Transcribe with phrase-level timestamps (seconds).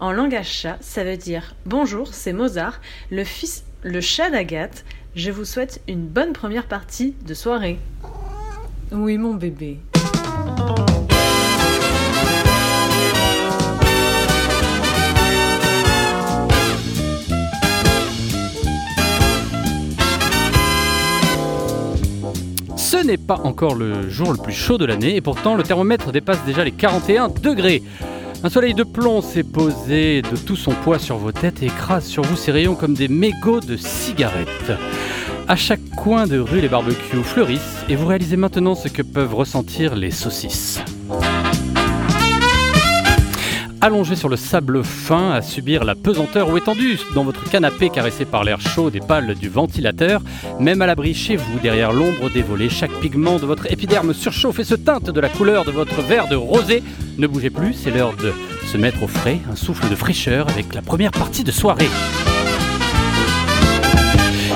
[0.00, 4.86] En langage chat, ça veut dire Bonjour, c'est Mozart, le fils, le chat d'Agathe.
[5.14, 7.78] Je vous souhaite une bonne première partie de soirée.
[8.92, 9.78] Oui, mon bébé.
[22.74, 26.10] Ce n'est pas encore le jour le plus chaud de l'année et pourtant le thermomètre
[26.10, 27.82] dépasse déjà les 41 degrés.
[28.42, 32.06] Un soleil de plomb s'est posé de tout son poids sur vos têtes et écrase
[32.06, 34.72] sur vous ses rayons comme des mégots de cigarettes.
[35.46, 39.34] À chaque coin de rue, les barbecues fleurissent et vous réalisez maintenant ce que peuvent
[39.34, 40.80] ressentir les saucisses.
[43.82, 48.26] Allongé sur le sable fin, à subir la pesanteur ou étendu dans votre canapé caressé
[48.26, 50.20] par l'air chaud des pales du ventilateur,
[50.58, 54.58] même à l'abri chez vous, derrière l'ombre des volets, chaque pigment de votre épiderme surchauffe
[54.58, 56.82] et se teinte de la couleur de votre verre de rosé.
[57.16, 58.34] Ne bougez plus, c'est l'heure de
[58.66, 61.88] se mettre au frais, un souffle de fraîcheur avec la première partie de soirée.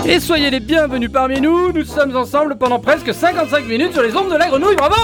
[0.06, 4.14] Et soyez les bienvenus parmi nous, nous sommes ensemble pendant presque 55 minutes sur les
[4.14, 4.96] ondes de la grenouille, bravo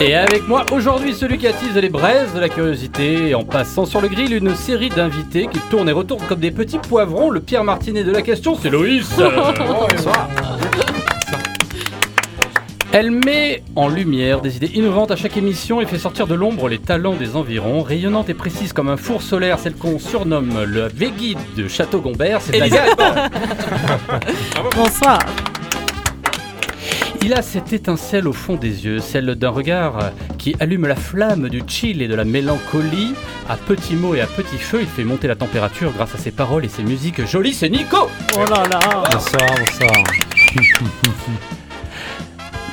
[0.00, 4.00] Et avec moi aujourd'hui celui qui attise les braises de la curiosité, en passant sur
[4.00, 7.30] le grill une série d'invités qui tournent et retournent comme des petits poivrons.
[7.30, 9.08] Le Pierre Martinet de la question, c'est Loïs.
[9.16, 10.28] Bonsoir.
[12.92, 16.68] Elle met en lumière des idées innovantes à chaque émission et fait sortir de l'ombre
[16.68, 17.82] les talents des environs.
[17.82, 22.60] Rayonnante et précise comme un four solaire, celle qu'on surnomme le Veggie de Château-Gombert, c'est
[22.60, 22.96] Agathe.
[24.76, 25.18] Bonsoir.
[27.24, 31.48] Il a cette étincelle au fond des yeux, celle d'un regard qui allume la flamme
[31.48, 33.14] du chill et de la mélancolie.
[33.48, 36.32] À petits mots et à petit feu, il fait monter la température grâce à ses
[36.32, 37.54] paroles et ses musiques jolies.
[37.54, 39.04] C'est Nico Oh là là.
[39.10, 40.04] Bonsoir, bonsoir.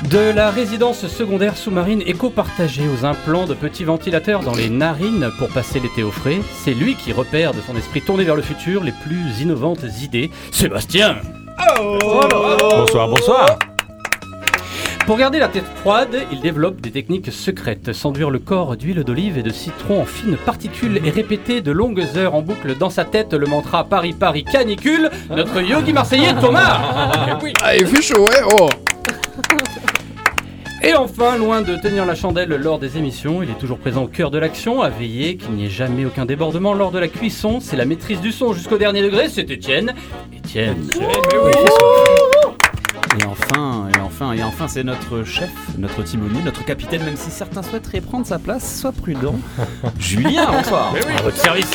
[0.10, 5.48] De la résidence secondaire sous-marine éco-partagée aux implants de petits ventilateurs dans les narines pour
[5.48, 8.84] passer l'été au frais, c'est lui qui repère de son esprit tourné vers le futur
[8.84, 10.30] les plus innovantes idées.
[10.52, 11.16] Sébastien
[11.80, 13.58] Bonsoir, bonsoir.
[15.06, 17.92] Pour garder la tête froide, il développe des techniques secrètes.
[17.92, 22.06] S'enduire le corps d'huile d'olive et de citron en fines particules et répéter de longues
[22.16, 27.40] heures en boucle dans sa tête le mantra Paris Paris canicule, notre yogi marseillais Thomas
[27.62, 28.70] Ah, il fait chaud, ouais, oh
[30.84, 34.08] Et enfin, loin de tenir la chandelle lors des émissions, il est toujours présent au
[34.08, 37.60] cœur de l'action, à veiller qu'il n'y ait jamais aucun débordement lors de la cuisson.
[37.60, 39.94] C'est la maîtrise du son jusqu'au dernier degré, c'est Étienne.
[40.34, 40.88] Étienne.
[43.20, 47.30] Et enfin, et enfin, et enfin, c'est notre chef, notre timonier, notre capitaine, même si
[47.30, 49.36] certains souhaiteraient prendre sa place, sois prudent.
[50.00, 50.94] Julien, bonsoir.
[51.18, 51.72] À votre service.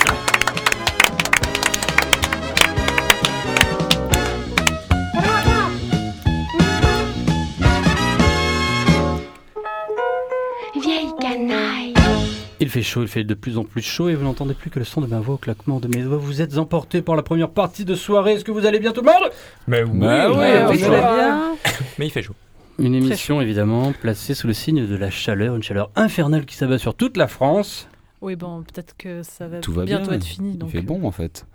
[12.66, 14.80] Il fait chaud, il fait de plus en plus chaud et vous n'entendez plus que
[14.80, 16.16] le son de ma voix au claquement de mes doigts.
[16.16, 18.32] Vous êtes emporté par la première partie de soirée.
[18.32, 19.30] Est-ce que vous allez bien tout le monde?
[19.68, 20.90] Mais oui, Bah oui, Ouais, on on fait est chaud.
[20.90, 21.56] bien.
[21.98, 22.34] mais il fait chaud.
[22.80, 26.78] Une émission évidemment placée sous le signe de la chaleur, une chaleur infernale qui s'abat
[26.78, 27.88] sur toute la France.
[28.20, 30.16] Oui, bon, peut-être que ça va Tout va bientôt bien.
[30.18, 30.58] être fini.
[30.60, 31.46] Il fait euh, bon en fait.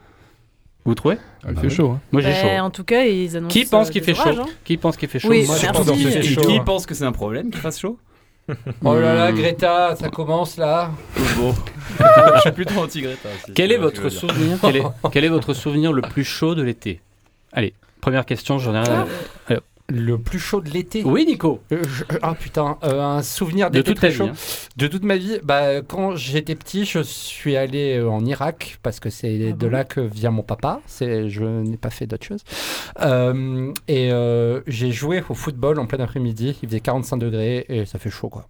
[0.85, 1.17] Vous trouvez?
[1.45, 1.73] Il Bah fait oui.
[1.73, 1.99] chaud, hein.
[2.13, 2.63] Moi j'ai bah, chaud.
[2.63, 3.51] En tout cas, ils annoncent.
[3.51, 4.29] Qui pense euh, qu'il fait chaud?
[4.29, 4.45] hein.
[4.63, 6.41] Qui pense qu'il fait pense chaud.
[6.47, 6.63] qui hein.
[6.65, 7.99] pense que c'est un problème qu'il fasse chaud?
[8.83, 10.91] Oh là là, Greta, ça commence là.
[11.37, 11.53] Bon.
[12.35, 13.29] Je suis plutôt anti-Greta.
[13.45, 16.61] si Quel est votre souvenir quel est, quel est votre souvenir le plus chaud de
[16.61, 17.01] l'été?
[17.53, 19.07] Allez, première question, j'en ai un.
[19.93, 21.03] Le plus chaud de l'été.
[21.03, 21.59] Oui, Nico.
[21.71, 24.21] Euh, je- Ah putain, euh, un souvenir De toute ta vie.
[24.23, 24.31] hein.
[24.77, 28.99] De toute ma vie, bah, quand j'étais petit, je suis allé euh, en Irak parce
[28.99, 30.79] que c'est Ah de bon là que vient mon papa.
[30.87, 32.41] C'est, je n'ai pas fait d'autre chose.
[33.01, 36.57] Euh, et euh, j'ai joué au football en plein après-midi.
[36.63, 38.47] Il faisait 45 degrés et ça fait chaud quoi.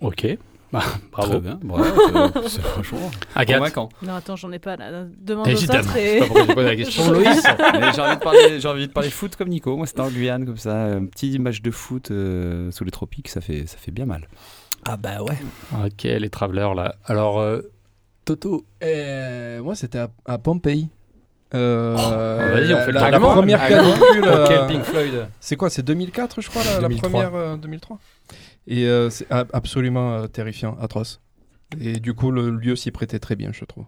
[0.00, 0.26] Ok.
[0.74, 1.40] Bah, Très bravo.
[1.40, 1.58] bien.
[1.62, 3.58] Bravo, c'est- franchement Agathe.
[3.58, 3.88] convaincant.
[4.02, 5.04] Non, attends, j'en ai pas là.
[5.20, 5.80] Demande aux Évidemment.
[5.80, 6.18] autres C'est et.
[6.20, 7.10] pas pourquoi je pose la question.
[7.12, 7.42] Loïs
[7.80, 9.76] Mais j'ai envie de parler, j'ai envie de parler foot comme Nico.
[9.76, 13.28] Moi, c'était en Guyane comme ça, un petit match de foot euh, sous les tropiques,
[13.28, 14.28] ça fait, ça fait bien mal.
[14.86, 15.38] Ah bah ouais.
[15.86, 16.96] Ok, les travelers là.
[17.06, 17.60] Alors, euh,
[18.24, 18.64] Toto.
[18.82, 20.88] Euh, moi, c'était à, à Pompéi.
[21.54, 23.32] Euh, Oh, vas-y, on fait le la, tour la monde.
[23.34, 24.24] première Ah, canicule.
[24.24, 27.08] euh, Quel Pink Floyd c'est quoi C'est 2004, je crois, la, la 2003.
[27.10, 27.98] première euh, 2003.
[28.66, 31.20] Et euh, c'est absolument euh, terrifiant, atroce.
[31.80, 33.84] Et du coup, le lieu s'y prêtait très bien, je trouve.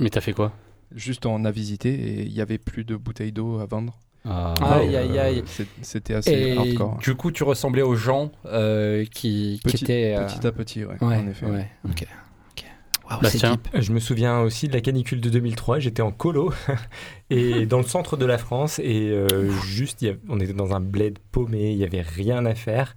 [0.00, 0.52] Mais t'as fait quoi?
[0.94, 3.98] Juste, on a visité et il y avait plus de bouteilles d'eau à vendre.
[4.24, 5.42] Ah, Aïe, aïe, aïe.
[5.46, 6.98] C'est- C'était assez Et hardcore.
[6.98, 10.14] du coup, tu ressemblais aux gens euh, qui, étaient.
[10.16, 11.46] euh, petit à petit, ouais, Ouais, en effet.
[11.46, 12.06] ouais, ok.
[12.52, 12.64] ok.
[13.10, 13.58] Waouh, Bastien.
[13.64, 13.82] c'est deep.
[13.82, 15.80] Je me souviens aussi de la canicule de 2003.
[15.80, 16.52] J'étais en colo
[17.30, 20.52] et dans le centre de la France et euh, juste, il y a- on était
[20.52, 21.72] dans un bled paumé.
[21.72, 22.94] Il y avait rien à faire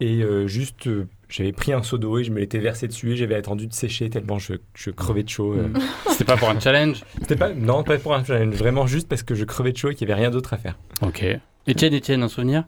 [0.00, 3.12] et euh, juste, euh, J'avais pris un seau d'eau et je me l'étais versé dessus
[3.12, 5.54] et j'avais attendu de sécher tellement je, je crevais de chaud.
[5.54, 5.68] euh.
[6.10, 9.22] C'était pas pour un challenge C'était pas, non, pas pour un challenge, vraiment juste parce
[9.22, 10.76] que je crevais de chaud et qu'il n'y avait rien d'autre à faire.
[11.02, 11.24] Ok.
[11.68, 12.64] Etienne, Etienne, un souvenir?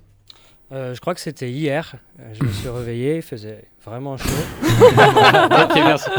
[0.73, 1.95] Euh, je crois que c'était hier.
[2.33, 4.29] Je me suis réveillé, il faisait vraiment chaud.
[4.77, 6.11] Ok, merci.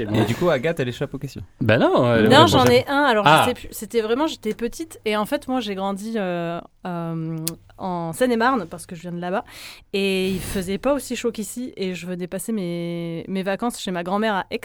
[0.00, 1.40] Et du coup, Agathe, elle échappe aux questions.
[1.60, 2.14] Bah non.
[2.14, 3.02] elle- Non, j'en ai un.
[3.04, 3.42] Alors, Ah.
[3.42, 3.68] je sais plus.
[3.70, 5.00] C'était vraiment, j'étais petite.
[5.04, 7.36] Et en fait, moi, j'ai grandi euh, euh,
[7.78, 9.44] en Seine-et-Marne parce que je viens de là-bas.
[9.92, 11.72] Et il faisait pas aussi chaud qu'ici.
[11.76, 14.60] Et je venais passer mes, mes vacances chez ma grand-mère à Aix.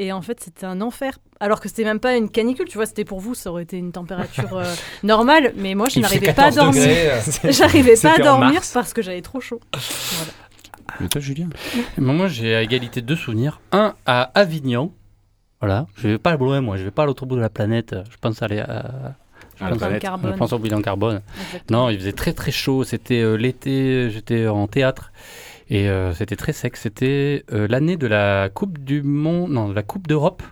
[0.00, 1.18] Et en fait, c'était un enfer.
[1.40, 3.76] Alors que c'était même pas une canicule, tu vois, c'était pour vous, ça aurait été
[3.78, 4.64] une température euh,
[5.02, 5.52] normale.
[5.56, 6.88] Mais moi, je n'arrivais pas à 14 dormir.
[7.44, 9.60] J'arrivais pas à dormir parce que j'avais trop chaud.
[11.00, 11.48] Mais toi, Julien
[11.96, 13.60] moi, j'ai à égalité deux souvenirs.
[13.72, 14.92] Un à Avignon.
[15.60, 15.86] Voilà.
[15.96, 16.76] Je vais pas loin, moi.
[16.76, 17.94] Je vais pas à l'autre bout de la planète.
[18.10, 19.16] Je pense aller à.
[19.56, 19.70] Je Ah,
[20.38, 21.20] pense, je au bilan carbone.
[21.46, 21.82] Exactement.
[21.86, 22.84] Non, il faisait très très chaud.
[22.84, 25.10] C'était euh, l'été, j'étais en théâtre
[25.68, 26.76] et euh, c'était très sec.
[26.76, 30.44] C'était euh, l'année de la Coupe du Monde, non, de la Coupe d'Europe.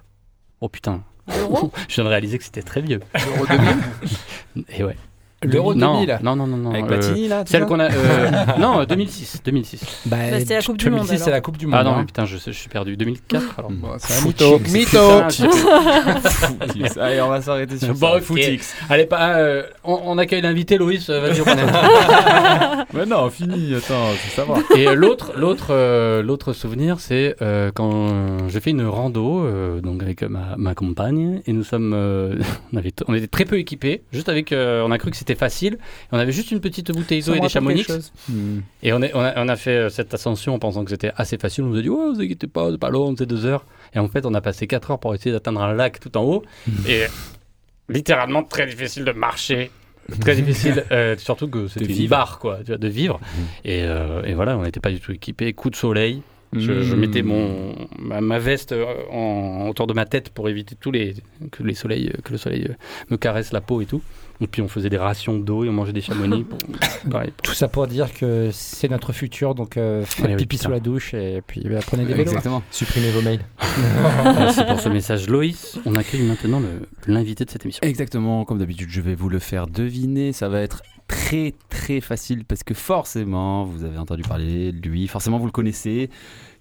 [0.61, 3.01] Oh putain, je viens de réaliser que c'était très vieux.
[3.15, 4.97] L'Euro 2000 Et ouais.
[5.43, 6.71] L'Euro non, 2000 Non, non, non, non.
[6.71, 7.91] Avec euh, Platini, là Celle qu'on a.
[7.93, 9.43] euh, non, euh, 2006.
[9.45, 10.03] 2006.
[10.07, 11.77] Bah, Bah, c'était la Coupe du Monde, 2006, c'est la Coupe du Monde.
[11.79, 11.97] Ah non, hein.
[12.01, 12.97] mais putain, je, suis perdu.
[12.97, 13.71] 2004 alors.
[13.71, 14.59] Bon, C'est un mytho.
[14.73, 18.19] Mytho Putain, Allez, on va s'arrêter sur Bon.
[18.21, 18.75] Footix.
[18.89, 21.09] Allez, pas, euh, on, on accueille l'invité, Loïs.
[21.11, 21.45] Vas-y, on
[22.95, 24.61] Mais non, fini, attends, c'est savoir.
[24.75, 30.03] Et l'autre, l'autre, euh, l'autre souvenir, c'est euh, quand j'ai fait une rando, euh, donc
[30.03, 32.35] avec ma, ma compagne, et nous sommes, euh,
[32.73, 35.17] on avait, t- on était très peu équipés, juste avec, euh, on a cru que
[35.17, 37.87] c'était facile, et on avait juste une petite bouteille d'eau et des chamonix,
[38.83, 41.13] et on, est, on, a, on a fait euh, cette ascension en pensant que c'était
[41.17, 41.65] assez facile.
[41.65, 43.65] On nous a dit, ouais, vous inquiétez pas, c'est pas long, c'est deux heures.
[43.95, 46.23] Et en fait, on a passé quatre heures pour essayer d'atteindre un lac tout en
[46.25, 46.43] haut,
[46.89, 47.05] et
[47.89, 49.71] littéralement très difficile de marcher.
[50.21, 53.19] Très difficile, euh, surtout que c'était une barre, quoi, tu vois, de vivre.
[53.65, 55.53] Et, euh, et voilà, on n'était pas du tout équipés.
[55.53, 56.23] Coup de soleil.
[56.53, 57.01] Je, je Hmm.
[57.01, 58.73] mettais mon, ma, ma veste
[59.11, 61.15] en, autour de ma tête pour éviter tous les,
[61.51, 62.69] que, les soleils, que le soleil
[63.11, 64.01] me caresse la peau et tout.
[64.41, 66.45] Et puis on faisait des rations d'eau et on mangeait des chamonix.
[66.45, 66.59] Pour,
[67.11, 70.37] pareil, pour- Tout ça pour dire que c'est notre futur, donc euh, faites Eh oui,
[70.37, 70.65] pipi putain.
[70.65, 72.23] sous la douche et puis bah, prenez des vélos.
[72.31, 72.63] Exactement.
[72.71, 73.41] Supprimez vos mails.
[74.25, 75.79] Merci pour ce message, Loïs.
[75.87, 76.61] On accueille maintenant
[77.07, 77.81] l'invité de cette émission.
[77.83, 80.33] Exactement, comme d'habitude, je vais vous le faire deviner.
[80.33, 85.07] Ça va être très très facile parce que forcément, vous avez entendu parler de lui,
[85.09, 86.11] forcément vous le connaissez.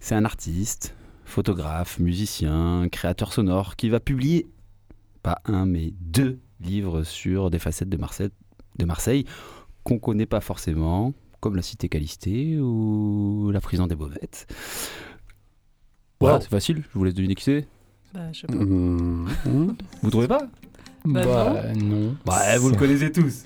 [0.00, 0.94] C'est un artiste,
[1.24, 4.46] photographe, musicien, créateur sonore qui va publier
[5.22, 8.30] pas un mais deux livres sur des facettes de Marseille,
[8.78, 9.24] de Marseille
[9.84, 14.46] qu'on connaît pas forcément, comme la cité Calisté ou la prison des Baumettes.
[16.20, 16.42] Voilà, Wow.
[16.42, 17.66] c'est facile, je vous laisse deviner qui c'est.
[18.14, 18.54] Bah, je sais pas.
[18.54, 19.28] Mmh.
[19.46, 19.72] Mmh.
[20.02, 20.46] Vous trouvez pas?
[21.04, 22.16] Bah, Bah, non.
[22.26, 23.44] Ouais, vous le connaissez tous.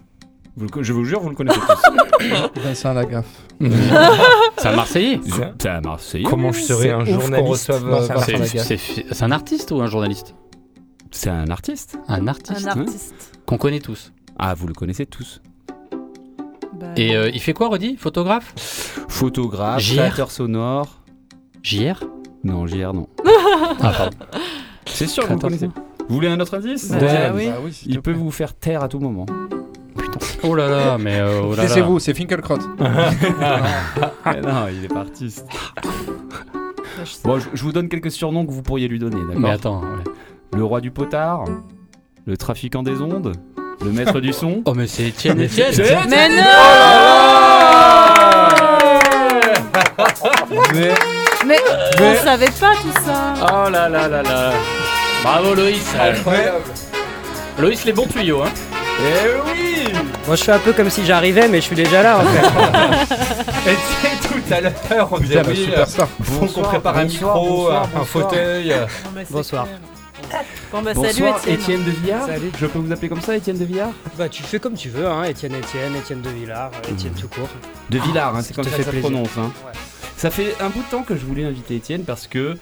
[0.57, 2.61] Vous le co- je vous jure, vous le connaissez tous.
[2.63, 3.47] Vincent Lagaffe.
[3.61, 5.21] C'est un Marseillais?
[5.59, 6.25] C'est- un Marseillais.
[6.25, 7.73] Comment je serais un journaliste
[9.13, 10.35] c'est un artiste ou un journaliste?
[11.11, 11.99] C'est un artiste.
[12.09, 13.33] Un artiste Un artiste.
[13.47, 14.13] qu'on connaît tous.
[14.39, 15.41] Ah, vous le connaissez tous.
[16.79, 18.53] Bah, Et euh, il fait quoi, Reddy Photographe?
[19.09, 19.95] Photographe, JR.
[19.97, 21.01] créateur sonore.
[21.63, 22.05] JR
[22.45, 23.09] Non, JR, non.
[23.83, 24.17] Ah, pardon.
[24.87, 25.71] C'est sûr, vous le Créateur connaissez.
[26.09, 26.91] Vous voulez un autre indice?
[26.91, 26.99] Bah,
[27.35, 27.49] oui.
[27.49, 29.27] Bah oui, Il peut vous faire taire à tout moment.
[30.43, 31.63] Oh là là, mais euh, oh là là.
[31.65, 32.57] Laissez-vous, c'est Finkelkraut.
[32.79, 35.47] Mais non, il est pas artiste.
[37.05, 37.21] je sais.
[37.25, 39.81] Bon, je, je vous donne quelques surnoms que vous pourriez lui donner, Mais d'accord attends.
[39.83, 40.13] ouais.
[40.53, 41.45] Le roi du potard,
[42.27, 43.33] le trafiquant des ondes,
[43.85, 44.63] le maître du son.
[44.67, 45.73] Oh, mais c'est Étienne Étienne
[46.09, 46.45] Mais non
[50.75, 50.93] Mais
[51.47, 51.59] Mais
[52.01, 54.53] on savait pas tout ça Oh là là là là.
[55.23, 55.95] Bravo Loïs.
[57.59, 58.49] Loïs, les bons tuyaux, hein.
[59.03, 59.85] Eh oui
[60.27, 63.71] Moi, je fais un peu comme si j'arrivais, mais je suis déjà là en fait.
[63.71, 63.75] Et
[64.29, 66.09] tout à l'heure, on disait oui, superstar.
[66.23, 68.07] faut qu'on prépare un bonsoir, micro, bonsoir, un- un bonsoir.
[68.07, 68.73] fauteuil.
[68.73, 69.67] euh, mais Bonsoir.
[70.73, 71.55] Bon bah salut Bonsoir, Étienne.
[71.61, 72.27] Étienne de Villard.
[72.27, 72.51] Salut.
[72.59, 75.07] Je peux vous appeler comme ça, Étienne de Villard Bah, tu fais comme tu veux,
[75.07, 75.25] hein.
[75.25, 77.49] Étienne, Étienne, Étienne de Villard, euh, Étienne tout court.
[77.91, 79.37] De Villard, hein, c'est comme ça fait que ça prononce.
[79.39, 79.53] hein.
[79.67, 79.73] Ouais.
[80.17, 82.57] Ça fait un bout de temps que je voulais inviter Étienne parce que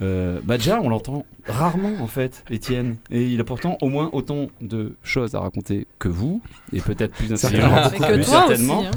[0.00, 4.08] euh, bah déjà on l'entend rarement en fait Étienne et il a pourtant au moins
[4.12, 6.40] autant de choses à raconter que vous
[6.72, 8.24] et peut-être plus intelligent toi aussi.
[8.30, 8.84] certainement.
[8.86, 8.90] hein.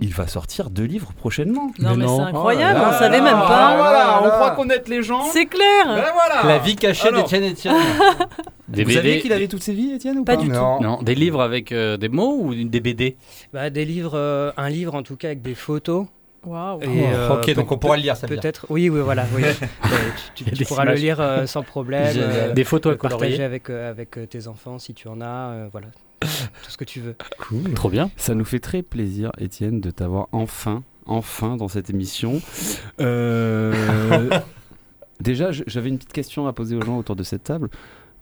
[0.00, 1.70] Il va sortir deux livres prochainement.
[1.78, 3.76] Non mais, c'est incroyable, Ah on savait là même là, pas.
[3.76, 5.22] voilà, on croit connaître les gens.
[5.24, 5.84] C'est clair.
[5.86, 6.42] Ben voilà.
[6.46, 7.74] La vie cachée d'Étienne Étienne.
[8.68, 8.92] Vous BD.
[8.92, 10.54] saviez qu'il avait toutes ses vies Étienne ou Pas pas, du tout.
[10.54, 11.00] Non.
[11.02, 13.16] Des livres avec euh, des mots ou des BD
[13.52, 16.06] Bah, des livres, euh, un livre en tout cas avec des photos.
[16.46, 16.80] Waouh.
[16.82, 18.26] Et, euh, ok, donc on pourra le lire, ça.
[18.28, 19.24] Peut-être, oui, oui, voilà.
[19.34, 19.42] Oui.
[19.90, 19.96] Euh,
[20.34, 20.96] tu, pourras images.
[20.96, 22.14] le lire euh, sans problème.
[22.16, 25.24] Euh, Des photos à partager avec, euh, avec tes enfants si tu en as.
[25.52, 25.86] euh, voilà.
[26.20, 27.16] Tout ce que tu veux.
[27.74, 28.10] Trop bien.
[28.16, 32.40] Ça nous fait très plaisir Étienne de t'avoir enfin enfin dans cette émission.
[33.00, 34.28] Euh,
[35.20, 37.70] déjà, j'avais une petite question à poser aux gens autour de cette table.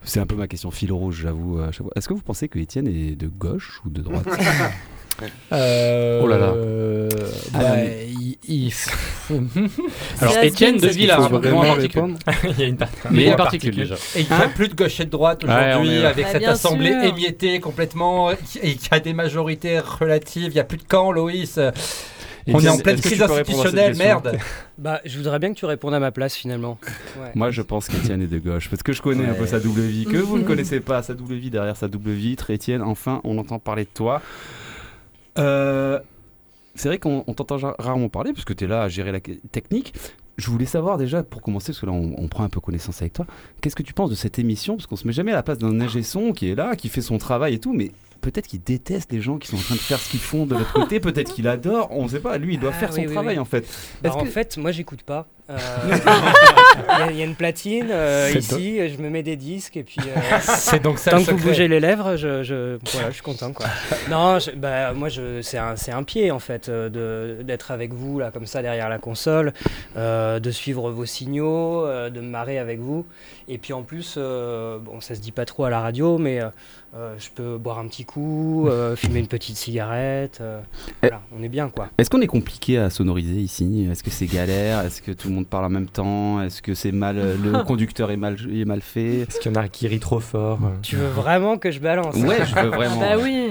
[0.03, 1.59] C'est un peu ma question fil rouge, j'avoue.
[1.59, 1.93] à chaque fois.
[1.97, 4.27] Est-ce que vous pensez que Étienne est de gauche ou de droite?
[5.53, 6.47] Euh, Oh là là.
[6.49, 7.09] euh,
[7.55, 8.73] Ah, bah, mais- il- il-
[10.21, 12.15] Alors, Étienne de particule.
[12.57, 12.97] Il y a une partie.
[13.11, 13.95] Mais il y a particule déjà.
[14.15, 16.45] Et il n'y a plus de gauche et de droite aujourd'hui, est- avec Bah, cette
[16.45, 17.05] assemblée sûr.
[17.05, 21.11] émiettée complètement, et il y a des majorités relatives, il n'y a plus de camp,
[21.13, 21.59] Loïs.
[22.49, 24.39] On est en pleine crise institutionnelle, merde.
[24.79, 26.79] Bah, je voudrais bien que tu répondes à ma place finalement.
[27.19, 27.31] Ouais.
[27.35, 29.81] Moi, je pense qu'Étienne est de gauche, parce que je connais un peu sa double
[29.81, 32.51] vie, que vous ne connaissez pas, sa double vie derrière sa double vitre.
[32.51, 34.21] Étienne, enfin, on entend parler de toi.
[35.39, 35.99] Euh,
[36.75, 39.21] c'est vrai qu'on on t'entend rarement parler, parce que tu es là à gérer la
[39.21, 39.95] technique.
[40.37, 43.01] Je voulais savoir déjà, pour commencer, parce que là, on, on prend un peu connaissance
[43.01, 43.25] avec toi,
[43.63, 44.77] qu'est-ce que tu penses de cette émission?
[44.77, 46.91] Parce qu'on se met jamais à la place d'un ingé son qui est là, qui
[46.91, 49.75] fait son travail et tout, mais peut-être qu'il déteste les gens qui sont en train
[49.77, 52.37] de faire ce qu'ils font de l'autre côté, peut-être qu'il adore, on ne sait pas,
[52.37, 53.41] lui, il doit Ah, faire son oui, travail oui.
[53.41, 53.61] en fait.
[54.03, 55.27] Bah, Est-ce en que- fait, moi, j'écoute pas.
[55.49, 55.57] Euh,
[56.99, 59.77] Il y, a- il y a une platine euh, ici, je me mets des disques
[59.77, 62.79] et puis euh, C'est donc ça tant le que vous bougez les lèvres, je, je,
[62.93, 63.67] voilà, je suis content quoi.
[64.11, 66.89] non, je- bah, moi, je, c'est un, c'est un pied en fait euh,
[67.39, 69.53] de, d'être avec vous là comme ça derrière la console,
[69.97, 73.07] euh, de suivre vos signaux, euh, de me marrer avec vous.
[73.49, 76.41] Et puis en plus, euh, bon, ça se dit pas trop à la radio, mais
[77.19, 80.39] je peux boire un petit coup, euh, fumer une petite cigarette.
[80.41, 80.61] euh,
[81.03, 81.89] voilà, on est bien quoi.
[81.99, 83.87] Est-ce qu'on est compliqué à sonoriser ici?
[83.93, 84.81] Est-ce que c'est galère?
[84.81, 88.11] Est-ce que tout le monde parle en même temps Est-ce que c'est mal le conducteur
[88.11, 90.69] est mal est mal fait Est-ce qu'il y en a qui rit trop fort euh
[90.83, 93.01] Tu veux vraiment que je balance Ouais, je veux vraiment.
[93.01, 93.51] bah oui.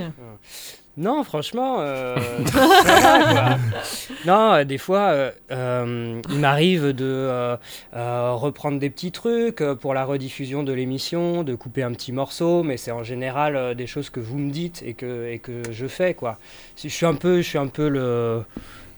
[0.97, 2.15] Non, franchement, euh.
[4.25, 7.57] Non, euh, des fois, euh, euh, il m'arrive de euh,
[7.95, 12.11] euh, reprendre des petits trucs euh, pour la rediffusion de l'émission, de couper un petit
[12.11, 15.39] morceau, mais c'est en général euh, des choses que vous me dites et que, et
[15.39, 16.37] que je fais, quoi.
[16.81, 18.39] Je suis un peu, je suis un peu le euh,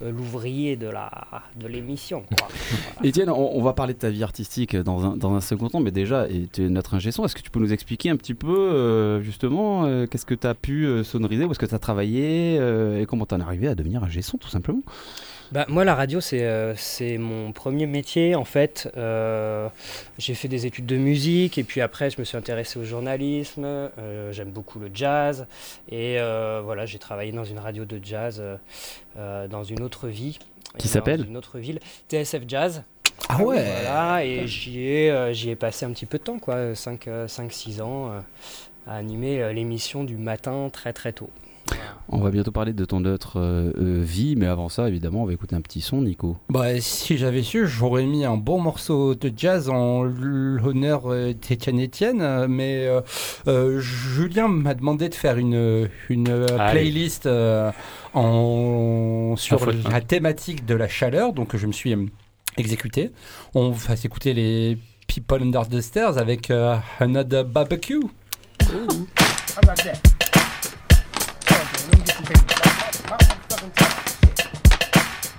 [0.02, 1.12] l'ouvrier de la
[1.60, 2.48] de l'émission, quoi.
[3.04, 5.80] Étienne, on, on va parler de ta vie artistique dans un, dans un second temps,
[5.80, 8.34] mais déjà, et tu es notre ingé est-ce que tu peux nous expliquer un petit
[8.34, 11.76] peu, euh, justement, euh, qu'est-ce que tu as pu euh, sonoriser, où est-ce que tu
[11.76, 14.82] as travaillé, euh, et comment tu en es arrivé à devenir ingé son, tout simplement?
[15.52, 18.92] Bah, moi, la radio, c'est euh, c'est mon premier métier, en fait.
[18.98, 19.70] Euh,
[20.18, 23.64] j'ai fait des études de musique, et puis après, je me suis intéressé au journalisme.
[23.66, 25.48] Euh, J'aime beaucoup le jazz.
[25.90, 26.18] Et
[26.64, 28.42] voilà, j'ai travaillé dans une radio de jazz
[29.16, 30.40] dans une autre vie.
[30.78, 31.80] Qui s'appelle une autre ville.
[32.10, 32.84] TSF Jazz.
[33.30, 36.74] Ah ouais Voilà, et j'y ai, j'y ai passé un petit peu de temps, quoi.
[36.74, 38.12] 5-6 ans,
[38.86, 41.30] à animer l'émission du matin très très tôt.
[42.10, 45.26] On va bientôt parler de ton autre euh, euh, vie, mais avant ça, évidemment, on
[45.26, 46.38] va écouter un petit son, Nico.
[46.50, 51.84] Bah, si j'avais su, j'aurais mis un bon morceau de jazz en l'honneur euh, d'Étienne
[51.84, 53.02] Etienne, mais euh,
[53.50, 57.72] euh, Julien m'a demandé de faire une, une playlist euh,
[58.14, 61.94] en, sur la thématique de la chaleur, donc je me suis
[62.56, 63.12] exécuté.
[63.54, 68.00] On va s'écouter les People Under the Stairs avec euh, Another Barbecue.
[68.62, 70.17] How about that?
[72.08, 72.56] Get some paper.
[73.04, 74.40] How, how, fucking shit.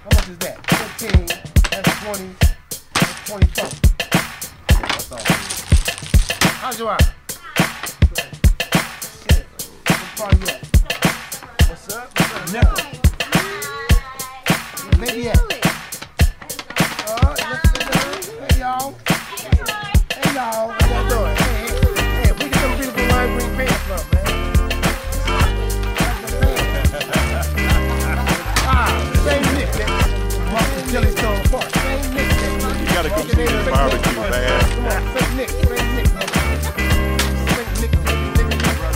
[0.05, 0.57] How much is that?
[0.69, 1.27] 15,
[1.71, 2.29] that's 20,
[2.93, 3.81] that's 20 something.
[4.69, 5.25] That's all.
[6.61, 6.99] How's your eye?
[9.25, 9.45] Shit.
[9.89, 10.61] What part you at?
[11.71, 12.13] What's up?
[12.19, 12.45] What's up?
[12.53, 12.77] Never.
[15.01, 15.41] Maybe at.
[17.09, 17.35] Uh,
[18.45, 18.93] hey y'all.
[20.13, 21.35] Hey y'all, how y'all doing?
[21.35, 23.58] Hey, hey, hey, we get them beautiful lime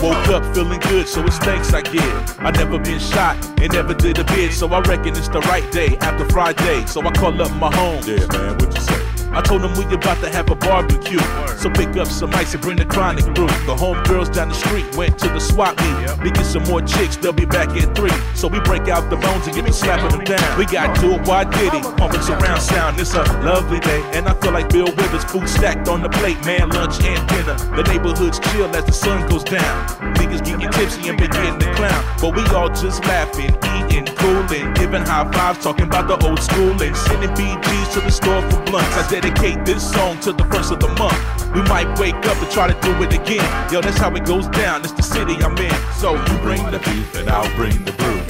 [0.02, 2.38] Woke up feeling good, so it's thanks I give.
[2.40, 5.70] I never been shot and never did a bid, so I reckon it's the right
[5.70, 6.86] day after Friday.
[6.86, 8.02] So I call up my home.
[8.06, 9.01] Yeah, man, what you say?
[9.34, 11.20] I told them we about to have a barbecue.
[11.56, 13.46] So pick up some ice and bring the chronic brew.
[13.66, 16.22] The homegirls down the street went to the swap meet.
[16.22, 18.12] We get some more chicks, they'll be back at three.
[18.34, 20.58] So we break out the bones and get to slapping them down.
[20.58, 21.70] We got do it, why did?
[21.96, 23.00] Pumping surround sound.
[23.00, 25.24] It's a lovely day, and I feel like Bill Withers.
[25.24, 27.54] Food stacked on the plate, man, lunch and dinner.
[27.76, 29.88] The neighborhood's chill as the sun goes down.
[30.16, 32.04] Niggas getting tipsy and beginning to clown.
[32.20, 36.80] But we all just laughing, eating, cooling, giving high fives, talking about the old school
[36.82, 38.96] and sending BGs to the store for blunts.
[38.96, 41.16] I dedicate this song to the first of the month.
[41.54, 43.72] We might wake up and try to do it again.
[43.72, 44.82] Yo, that's how it goes down.
[44.82, 45.72] It's the city I'm in.
[45.94, 48.20] So you bring the beef and I'll bring the brew.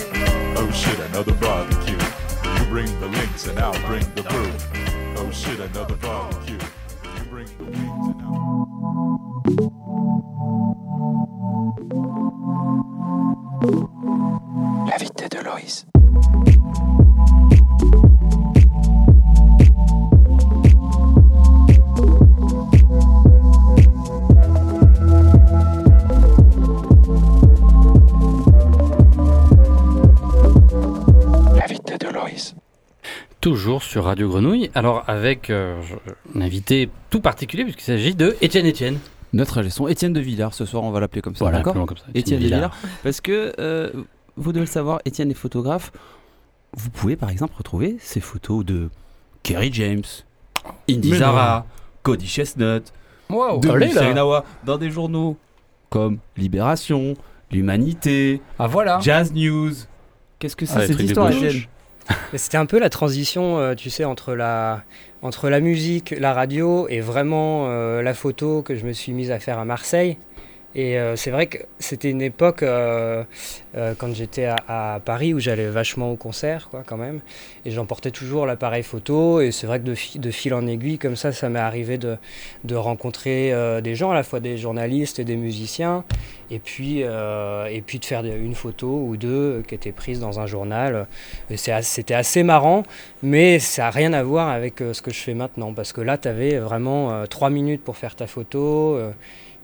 [0.56, 1.98] Oh shit, another barbecue.
[2.58, 4.52] You bring the links and I'll bring the brew.
[5.16, 6.58] Oh shit, another barbecue.
[7.16, 8.42] You bring the wings and I'll.
[14.86, 15.86] L'invité de Loïs.
[33.72, 34.70] Toujours sur Radio Grenouille.
[34.74, 35.80] Alors avec euh,
[36.36, 38.98] un invité tout particulier puisqu'il s'agit de Étienne Étienne.
[39.32, 41.86] Notre ingé son, Étienne de Villard, ce soir on va l'appeler comme ça, Voilà, d'accord
[41.86, 42.74] comme ça, Étienne de Villard.
[42.76, 42.98] Villard.
[43.02, 43.90] Parce que euh,
[44.36, 45.90] vous devez le savoir, Étienne est photographe.
[46.76, 48.90] Vous pouvez par exemple retrouver ces photos de
[49.42, 50.04] Kerry James,
[50.90, 51.64] Indy Mais Zara,
[52.02, 52.92] Cody Chestnut,
[53.30, 53.60] Wow.
[53.60, 55.38] de dans des journaux
[55.88, 57.14] comme Libération,
[57.50, 59.00] L'Humanité, Ah voilà.
[59.00, 59.72] Jazz News.
[60.38, 61.30] Qu'est-ce que c'est Ah, cette histoire.
[61.30, 61.62] Étienne
[62.34, 64.82] C'était un peu la transition, euh, tu sais, entre la,
[65.22, 69.30] entre la musique, la radio et vraiment euh, la photo que je me suis mise
[69.30, 70.16] à faire à Marseille.
[70.74, 73.24] Et euh, c'est vrai que c'était une époque, euh,
[73.76, 77.20] euh, quand j'étais à, Paris, où j'allais vachement au concert, quoi, quand même.
[77.66, 79.40] Et j'emportais toujours l'appareil photo.
[79.40, 81.98] Et c'est vrai que de, fi- de fil en aiguille, comme ça, ça m'est arrivé
[81.98, 82.16] de,
[82.64, 83.52] de rencontrer
[83.82, 86.04] des gens, à la fois des journalistes et des musiciens.
[86.50, 90.46] Et puis, et puis de faire une photo ou deux qui étaient prises dans un
[90.46, 91.06] journal.
[91.54, 92.82] C'était assez marrant,
[93.22, 95.72] mais ça n'a rien à voir avec ce que je fais maintenant.
[95.72, 98.98] Parce que là, tu avais vraiment trois minutes pour faire ta photo.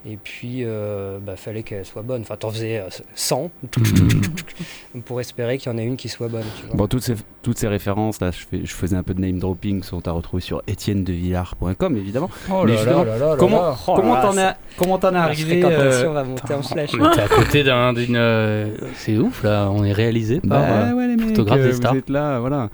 [0.07, 2.23] Euh, et puis, euh, bah, fallait qu'elle soit bonne.
[2.23, 3.51] Enfin, t'en faisais euh, 100
[5.05, 6.45] pour espérer qu'il y en ait une qui soit bonne.
[6.61, 6.77] Tu vois.
[6.77, 9.39] Bon, toutes ces, toutes ces références, là, je, fais- je faisais un peu de name
[9.39, 12.31] dropping, sont à retrouver sur etiennedevillard.com, évidemment.
[12.51, 13.77] Oh Mais là justement, là là là comment là.
[13.87, 16.61] Oh comment là t'en es, comment t'en es arrivé euh, va monter en.
[16.61, 18.17] On était à côté d'un, d'une.
[18.17, 20.61] euh, c'est ouf là, on est réalisé par.
[20.61, 21.97] Bah euh, ouais, les mecs, photographe euh, des vous stars.
[21.97, 22.71] êtes là, voilà.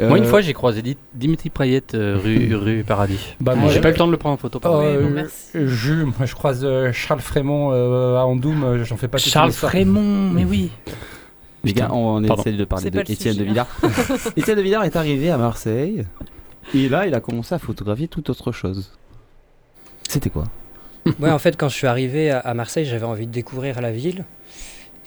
[0.00, 3.34] Moi, une Euh, fois, j'ai croisé Di- Dimitri Prayet euh, rue, rue Paradis.
[3.40, 4.60] Bah, moi, moi, j'ai pas eu le temps de le prendre en photo.
[4.64, 5.34] Euh, merci.
[5.54, 9.52] je, moi, je croise euh, Charles Frémont euh, à Andoum, euh, j'en fais pas Charles.
[9.52, 10.70] Frémont, mais oui.
[11.64, 13.44] Les gars, on essaie de parler C'est de de.
[13.44, 13.68] Villard.
[14.36, 16.04] Étienne de Villard est arrivé à Marseille
[16.74, 18.92] et là, il a commencé à photographier toute autre chose.
[20.08, 20.44] C'était quoi?
[21.20, 23.92] Ouais, en fait, quand je suis arrivé à, à Marseille, j'avais envie de découvrir la
[23.92, 24.24] ville.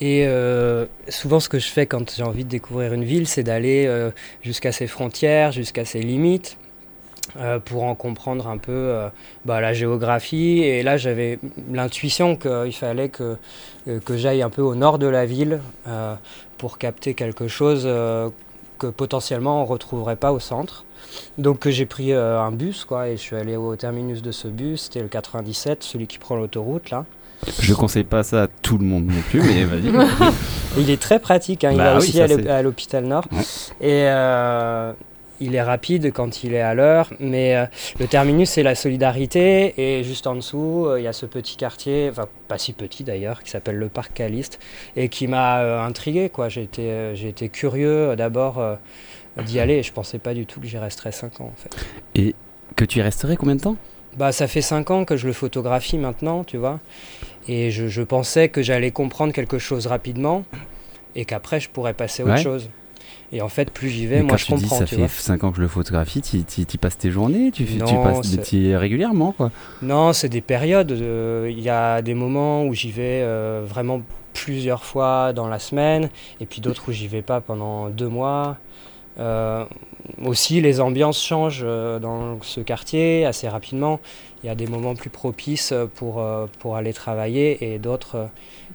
[0.02, 3.44] Et euh, souvent, ce que je fais quand j'ai envie de découvrir une ville, c'est
[3.44, 6.58] d'aller euh, jusqu'à ses frontières, jusqu'à ses limites,
[7.38, 9.10] euh, pour en comprendre un peu euh,
[9.46, 10.60] bah, la géographie.
[10.64, 11.40] Et là, j'avais
[11.72, 13.38] l'intuition qu'il fallait que,
[13.88, 16.16] euh, que j'aille un peu au nord de la ville euh,
[16.58, 17.84] pour capter quelque chose
[18.78, 20.86] que potentiellement on retrouverait pas au centre.
[21.38, 24.84] Donc j'ai pris un bus quoi et je suis allé au terminus de ce bus,
[24.84, 27.06] c'était le 97, celui qui prend l'autoroute là.
[27.60, 29.92] Je conseille pas ça à tout le monde non plus, mais vas-y.
[30.78, 33.26] Il est très pratique, hein, il Bah va oui, aussi à l'hôpital Nord.
[33.32, 33.44] Ouais.
[33.88, 34.08] Et
[35.42, 37.66] il est rapide quand il est à l'heure, mais euh,
[38.00, 41.58] le terminus c'est la solidarité et juste en dessous euh, il y a ce petit
[41.58, 44.60] quartier, enfin pas si petit d'ailleurs, qui s'appelle le Parc Caliste
[44.96, 46.50] et qui m'a euh, intrigué quoi.
[46.50, 48.62] J'ai été, j'ai été curieux d'abord
[49.46, 52.34] d'y aller et je pensais pas du tout que j'y resterais 5 ans en fait.
[52.76, 53.76] que tu y resterais combien de temps?
[54.18, 56.80] Bah, ça fait 5 ans que je le photographie maintenant, tu vois.
[57.50, 60.46] Et je, je pensais que j'allais comprendre quelque chose rapidement
[61.16, 62.42] et qu'après je pourrais passer à autre Ouais.
[62.42, 62.70] chose.
[63.34, 65.08] Et en fait, plus j'y vais, moi je tu dis comprends, ça tu fait vois.
[65.10, 68.76] 5 ans que je le photographie, tu y passes tes journées, tu, Non, passes y
[68.76, 69.52] régulièrement quoi.
[69.82, 70.92] Non, c'est des périodes.
[70.92, 74.02] euh, Il y a des moments où j'y vais euh, vraiment
[74.34, 76.10] plusieurs fois dans la semaine,
[76.40, 78.58] et puis d'autres où j'y vais pas pendant deux mois.
[79.18, 79.64] Euh,
[80.24, 84.00] aussi, les ambiances changent euh, dans ce quartier assez rapidement.
[84.46, 88.26] Il y a des moments plus propices pour, euh, pour aller travailler et d'autres euh,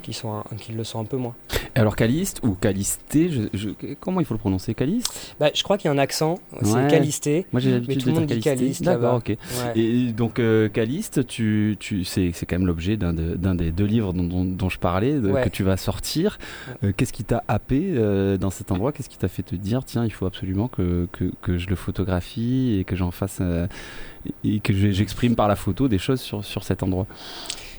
[0.03, 1.37] qui, sont un- qui le sont un peu moins.
[1.77, 5.37] Alors Caliste ou Calisté, je- je- comment il faut le prononcer Caliste?
[5.39, 6.89] Bah, je crois qu'il y a un accent, c'est Ouais.
[6.89, 7.47] Calisté.
[7.53, 8.43] Moi j'ai l'habitude tout de le monde dire.
[8.43, 9.29] Caliste D'accord, ok.
[9.29, 9.79] Ouais.
[9.79, 14.13] Et donc euh, Caliste, tu, tu, c'est, quand même l'objet d'un, de- des deux livres
[14.13, 15.45] dont, dont- dont je parlais, de- Ouais.
[15.45, 16.39] que tu vas sortir.
[16.83, 18.91] Euh, qu'est-ce qui t'a happé euh, dans cet endroit?
[18.91, 21.77] Qu'est-ce qui t'a fait te dire, tiens, il faut absolument que, que, que je le
[21.77, 23.69] photographie et que j'en fasse euh,
[24.45, 27.07] et que je- j'exprime par la photo des choses sur, sur cet endroit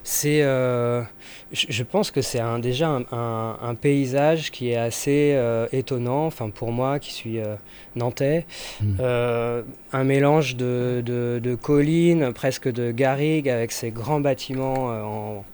[0.04, 1.04] C'est, euh,
[1.52, 6.26] je, pense que c'est un, déjà un, un- un paysage qui est assez euh, étonnant,
[6.26, 7.56] enfin pour moi qui suis euh,
[7.96, 8.46] nantais,
[8.82, 8.96] Mm.
[9.00, 9.62] Euh,
[9.94, 15.46] un mélange de, de, de collines, presque de garrigues avec ces grands bâtiments en,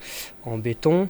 [0.46, 1.10] en béton.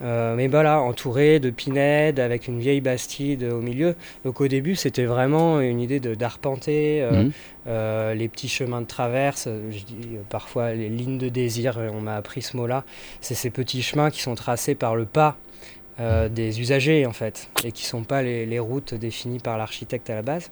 [0.00, 3.96] Euh, mais voilà, entouré de pinèdes avec une vieille bastide au milieu.
[4.24, 7.32] Donc au début, c'était vraiment une idée de d'arpenter euh, Mhm.
[7.66, 9.48] euh, les petits chemins de traverse.
[9.70, 12.84] Je dis parfois les lignes de désir, on m'a appris ce mot-là.
[13.20, 15.36] C'est ces petits chemins qui sont tracés par le pas
[16.30, 20.14] des usagers en fait, et qui sont pas les, les routes définies par l'architecte à
[20.14, 20.48] la base.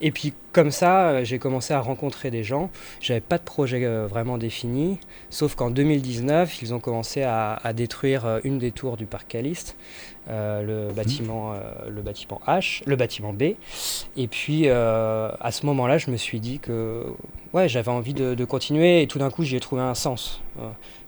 [0.00, 2.70] Et puis comme ça, euh, j'ai commencé à rencontrer des gens.
[3.00, 4.98] J'avais pas de projet euh, vraiment défini,
[5.28, 9.28] sauf qu'en 2019, ils ont commencé à, à détruire euh, une des tours du parc
[9.28, 9.76] Caliste,
[10.30, 11.58] euh, le bâtiment, euh,
[11.90, 13.42] le bâtiment H, le bâtiment B.
[14.16, 17.04] Et puis à ce moment-là, je me suis dit que
[17.52, 20.40] ouais, j'avais envie de, de continuer, et tout d'un coup, j'y ai trouvé un sens.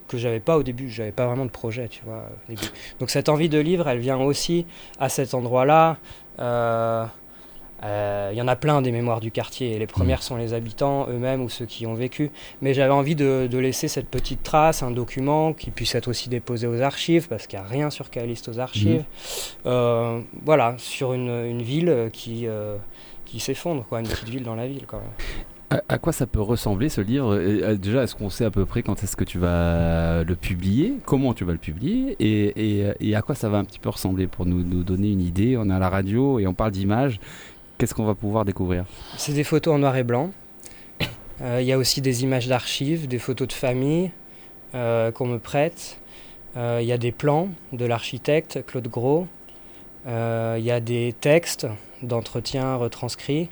[0.09, 2.29] que j'avais pas au début, j'avais pas vraiment de projet, tu vois.
[2.49, 2.69] au début.
[3.01, 4.67] Donc cette envie de livre, elle vient aussi
[4.99, 5.97] à cet endroit-là,
[7.83, 9.75] Il y en a plein des mémoires du quartier.
[9.75, 12.31] Et les premières sont les habitants eux-mêmes ou ceux qui y ont vécu.
[12.61, 16.29] Mais j'avais envie de, de laisser cette petite trace, un document qui puisse être aussi
[16.29, 19.05] déposé aux archives, parce qu'il n'y a rien sur Caliste aux archives.
[19.67, 22.77] Euh, voilà, sur une, une ville qui, euh,
[23.25, 25.07] qui s'effondre, quoi, une petite ville dans la ville quand même.
[25.71, 27.39] À, à quoi ça peut ressembler ce livre?
[27.39, 30.35] Et, euh, Déjà, est-ce qu'on sait à peu près quand est-ce que tu vas le
[30.35, 30.95] publier?
[31.05, 32.17] Comment tu vas le publier?
[32.21, 35.11] Et, et- et à quoi ça va un petit peu ressembler pour nous, nous donner
[35.13, 35.57] une idée?
[35.59, 37.21] On est à la radio et on parle d'images.
[37.79, 38.85] Qu'est-ce qu'on va pouvoir découvrir
[39.17, 40.31] C'est des photos en noir et blanc.
[41.41, 44.11] Euh, Il y a aussi des images d'archives, des photos de famille
[44.75, 46.01] euh, qu'on me prête.
[46.57, 49.29] Euh, Il y a des plans de l'architecte Claude Gros.
[50.05, 51.69] Il y a des textes
[52.03, 53.49] d'entretien retranscrits.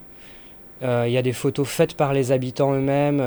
[0.83, 3.23] Il y a des photos faites par les habitants eux-mêmes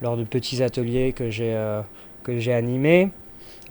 [0.00, 3.08] lors de petits ateliers que j'ai animés.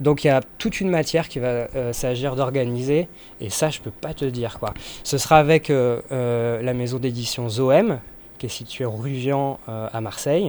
[0.00, 3.08] Donc il y a toute une matière qui va euh, s'agir d'organiser.
[3.40, 4.74] Et ça je peux pas te dire quoi.
[5.04, 8.00] Ce sera avec euh, euh, la maison d'édition Zoem
[8.38, 10.48] qui est située rue Vian à Marseille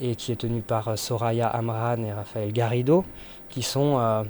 [0.00, 3.04] et qui est tenue par Soraya Amran et Raphaël Garrido
[3.48, 4.24] qui sont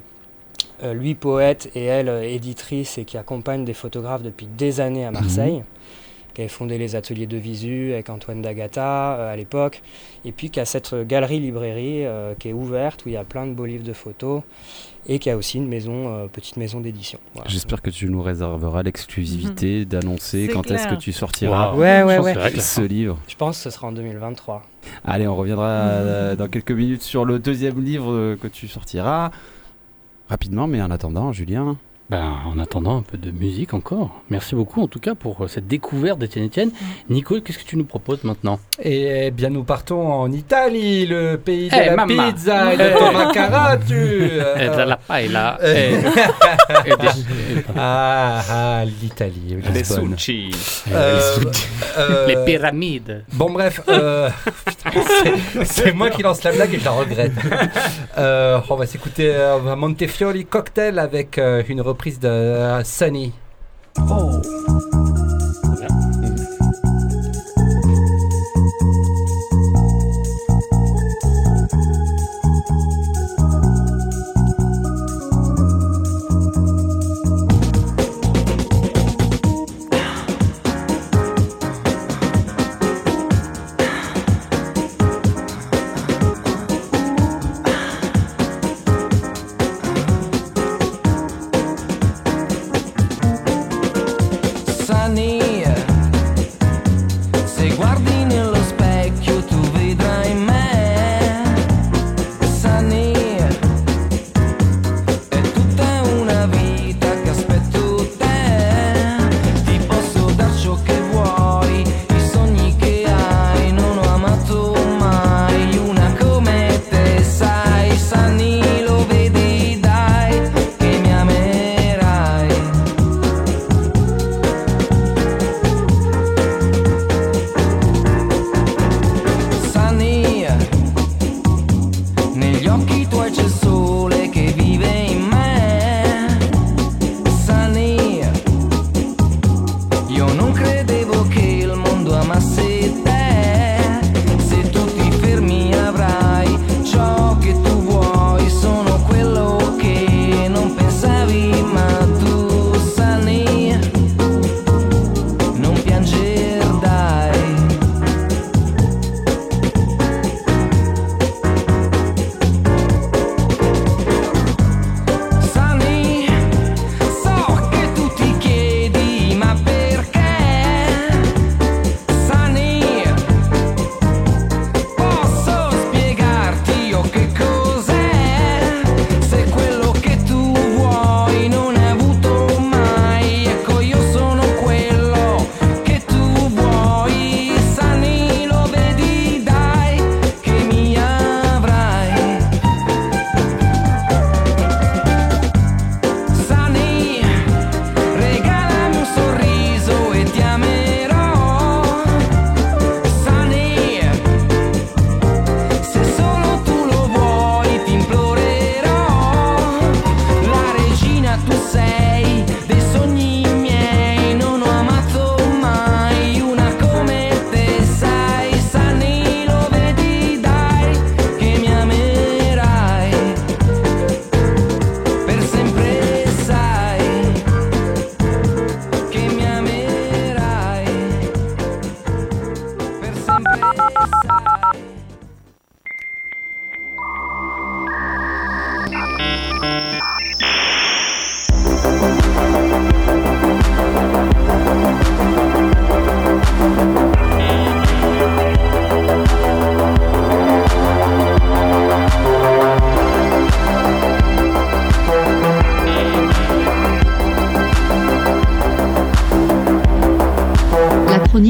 [0.83, 5.63] lui poète et elle éditrice et qui accompagnent des photographes depuis des années à Marseille
[6.37, 9.81] qui avait fondé les ateliers de visu avec Antoine D'Agata euh, à l'époque,
[10.23, 13.47] et puis qui a cette galerie-librairie euh, qui est ouverte, où il y a plein
[13.47, 14.43] de beaux livres de photos,
[15.07, 17.17] et qui a aussi une maison, euh, petite maison d'édition.
[17.33, 17.49] Voilà.
[17.49, 21.73] J'espère que tu nous réserveras l'exclusivité d'annoncer C'est quand est-ce que tu sortiras.
[21.73, 22.59] Ouais, ouais, ouais.
[22.59, 23.17] ce livre.
[23.27, 24.61] Je pense que ce sera en 2023.
[25.05, 29.31] Allez, on reviendra dans quelques minutes sur le deuxième livre que tu sortiras.
[30.29, 31.77] Rapidement, mais en attendant, Julien,
[32.09, 34.21] Ben, en attendant un peu de musique encore.
[34.29, 36.71] Merci beaucoup en tout cas pour euh, cette découverte d'Étienne Etienne.
[37.09, 38.59] Nico, qu'est-ce que tu nous proposes maintenant?
[38.81, 42.31] Et bien, nous partons en Italie, le pays de Eh, la mamma.
[42.31, 42.97] pizza et de Eh.
[42.97, 44.21] ton caratu.
[44.57, 45.57] Eh, de la paella.
[45.61, 45.95] Eh.
[46.85, 50.17] Eh, des- Ah, ah, l'Italie, Lisbonne.
[50.17, 50.51] sushi.
[50.93, 51.19] Euh,
[51.97, 53.25] euh, Les pyramides.
[53.33, 54.29] Bon bref, euh,
[55.65, 57.33] c'est- moi qui lance la blague et je la regrette.
[58.17, 59.35] Euh, on va s'écouter
[59.75, 63.33] Montefiori Cocktail avec une reprise de euh, Sunny.
[63.97, 64.41] Sunny,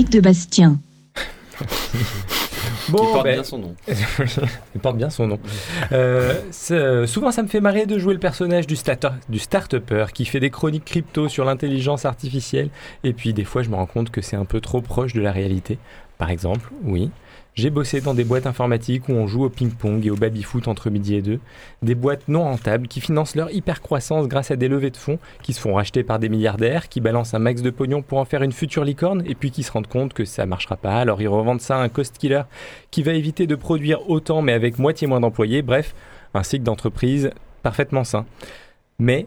[0.09, 0.79] de Bastien.
[2.89, 3.75] Bon, Qui porte ben- bien son nom.
[4.75, 5.39] Il porte bien son nom.
[5.91, 10.05] Euh, c'est- souvent, ça me fait marrer de jouer le personnage du, starter, du start-upper
[10.13, 12.69] qui fait des chroniques crypto sur l'intelligence artificielle.
[13.03, 15.19] Et puis, des fois, je me rends compte que c'est un peu trop proche de
[15.19, 15.79] la réalité.
[16.17, 17.11] Par exemple, oui,
[17.57, 20.91] j'ai bossé dans des boîtes informatiques où on joue au ping-pong et au baby-foot entre
[20.91, 21.39] midi et deux.
[21.81, 25.53] Des boîtes non rentables qui financent leur hyper-croissance grâce à des levées de fonds qui
[25.53, 28.43] se font racheter par des milliardaires, qui balancent un max de pognon pour en faire
[28.43, 30.97] une future licorne et puis qui se rendent compte que ça marchera pas.
[30.97, 32.43] Alors, ils revendent ça à un cost-killer
[32.91, 35.63] qui va éviter de produire autant mais avec moitié moins d'employés.
[35.63, 35.95] Bref,
[36.35, 37.31] un cycle d'entreprise
[37.63, 38.27] parfaitement sain.
[38.99, 39.25] Mais,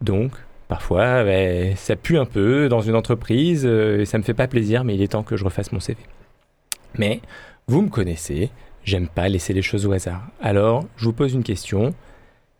[0.00, 0.32] donc,
[0.68, 4.48] parfois, ben, ça pue un peu dans une entreprise euh, et ça me fait pas
[4.48, 6.00] plaisir, mais il est temps que je refasse mon CV.
[6.98, 7.20] Mais,
[7.68, 8.50] vous me connaissez,
[8.84, 10.22] j'aime pas laisser les choses au hasard.
[10.40, 11.94] Alors, je vous pose une question.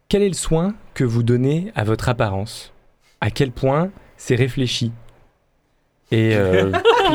[0.08, 2.72] Quel est le soin que vous donnez à votre apparence?
[3.20, 4.90] À quel point c'est réfléchi?
[6.10, 6.72] Et euh,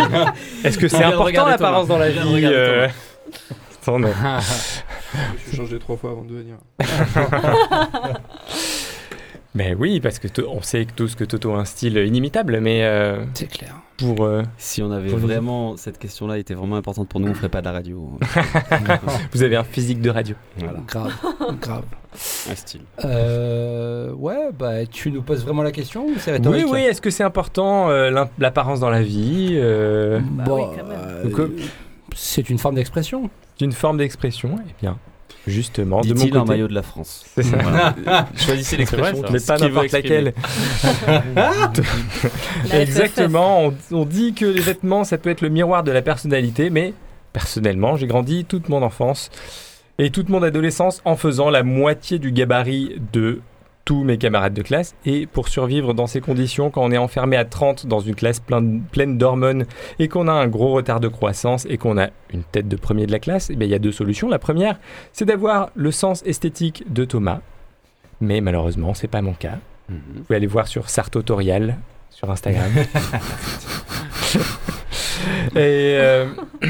[0.64, 2.88] est-ce que c'est important l'apparence dans la vie euh.
[3.82, 4.14] Attends, non.
[5.38, 6.56] Je suis changé trois fois avant de venir.
[9.54, 12.62] Mais oui, parce que to- on sait que tous que Toto a un style inimitable,
[12.62, 13.76] mais euh, C'est clair.
[14.02, 17.50] Pour euh, Si on avait vraiment cette question-là était vraiment importante pour nous, on ferait
[17.50, 18.18] pas de la radio.
[19.34, 20.36] vous avez un physique de radio.
[20.58, 21.14] voilà, Grave,
[21.62, 21.84] grave.
[22.50, 22.82] un style.
[23.06, 26.82] Euh, ouais, bah tu nous poses vraiment la question ou c'est Oui, oui.
[26.82, 31.32] Est-ce que c'est important euh, l'apparence dans la vie euh, Bah Bon, oui, quand même.
[31.32, 31.52] Donc,
[32.16, 33.30] c'est une forme d'expression.
[33.60, 34.98] d'une forme d'expression Eh bien,
[35.48, 36.54] justement, de mon Dit-il en côté.
[36.54, 37.24] maillot de la France.
[37.36, 37.96] C'est ça.
[38.36, 40.34] Choisissez l'expression Mais pas n'importe laquelle.
[41.36, 41.72] La
[42.82, 43.66] Exactement.
[43.68, 46.94] On, on dit que les vêtements, ça peut être le miroir de la personnalité, mais
[47.34, 49.30] personnellement, j'ai grandi toute mon enfance
[50.00, 53.42] et toute mon adolescence en faisant la moitié du gabarit de
[53.86, 54.96] tous mes camarades de classe.
[55.06, 58.40] Et pour survivre dans ces conditions, quand on est enfermé à 30 dans une classe
[58.40, 59.66] pleine, pleine d'hormones
[60.00, 63.06] et qu'on a un gros retard de croissance et qu'on a une tête de premier
[63.06, 64.30] de la classe, eh bien, il y a deux solutions.
[64.30, 64.80] La première,
[65.14, 67.42] c'est d'avoir le sens esthétique de Thomas.
[68.20, 69.58] Mais malheureusement, c'est pas mon cas.
[69.90, 69.98] Mhm.
[70.16, 71.78] Vous pouvez aller voir sur Sartotorial
[72.12, 72.72] sur Instagram.
[75.56, 76.28] Et, euh,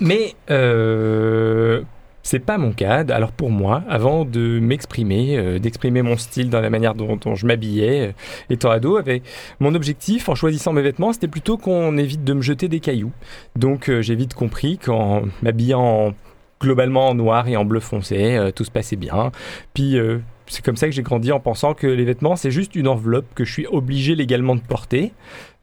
[0.00, 1.82] mais euh,
[2.22, 3.04] c'est pas mon cas.
[3.10, 7.46] Alors pour moi, avant de m'exprimer, euh, d'exprimer mon style dans la manière dont, je
[7.46, 8.12] m'habillais, euh,
[8.50, 9.22] étant ado, avec
[9.60, 13.12] mon objectif en choisissant mes vêtements, c'était plutôt qu'on évite de me jeter des cailloux.
[13.56, 16.14] Donc euh, j'ai vite compris qu'en m'habillant en-
[16.60, 19.32] globalement en noir et en bleu foncé, euh, tout se passait bien.
[19.74, 22.76] Puis euh, c'est comme ça que j'ai grandi en pensant que les vêtements, c'est juste
[22.76, 25.12] une enveloppe que je suis obligé légalement de porter,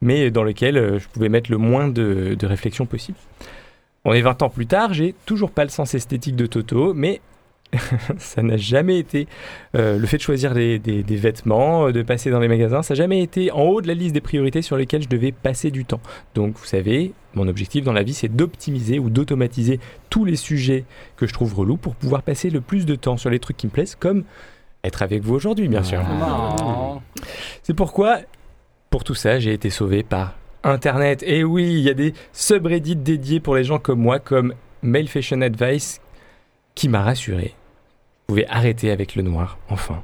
[0.01, 3.17] mais dans lequel euh, je pouvais mettre le moins de, de réflexion possible.
[4.05, 7.21] On est 20 ans plus tard, j'ai toujours pas le sens esthétique de Toto, mais
[8.17, 9.27] ça n'a jamais été
[9.75, 12.81] euh, le fait de choisir des, des- des vêtements, euh, de passer dans les magasins,
[12.81, 15.31] ça n'a jamais été en haut de la liste des priorités sur lesquelles je devais
[15.31, 15.99] passer du temps.
[16.33, 20.85] Donc vous savez, mon objectif dans la vie, c'est d'optimiser ou d'automatiser tous les sujets
[21.15, 23.67] que je trouve relous pour pouvoir passer le plus de temps sur les trucs qui
[23.67, 24.23] me plaisent, comme
[24.83, 26.01] être avec vous aujourd'hui, bien sûr.
[26.01, 27.01] Non.
[27.61, 28.19] C'est pourquoi,
[28.89, 30.33] pour tout ça, j'ai été sauvé par
[30.63, 31.23] Internet.
[31.25, 35.07] Et oui, il y a des subreddits dédiés pour les gens comme moi, comme Male
[35.07, 36.01] Fashion Advice,
[36.75, 37.55] qui m'a rassuré.
[38.27, 40.03] Vous pouvez arrêter avec le noir, enfin.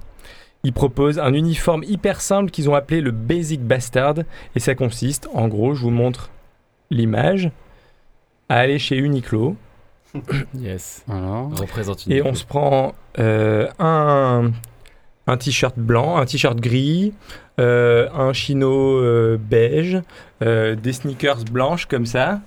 [0.63, 4.15] Ils proposent un uniforme hyper simple qu'ils ont appelé le Basic Bastard.
[4.56, 6.32] Et ça consiste, en gros, je vous montre
[6.89, 7.52] l'image,
[8.50, 9.56] à aller chez Uniqlo.
[10.56, 11.04] Yes.
[11.10, 12.08] Alors, Représente.
[12.08, 14.52] Et on se prend euh, un,
[15.28, 17.14] un t-shirt blanc, un t-shirt gris,
[17.60, 20.00] euh, un chino euh, beige,
[20.44, 22.40] euh, des sneakers blanches comme ça.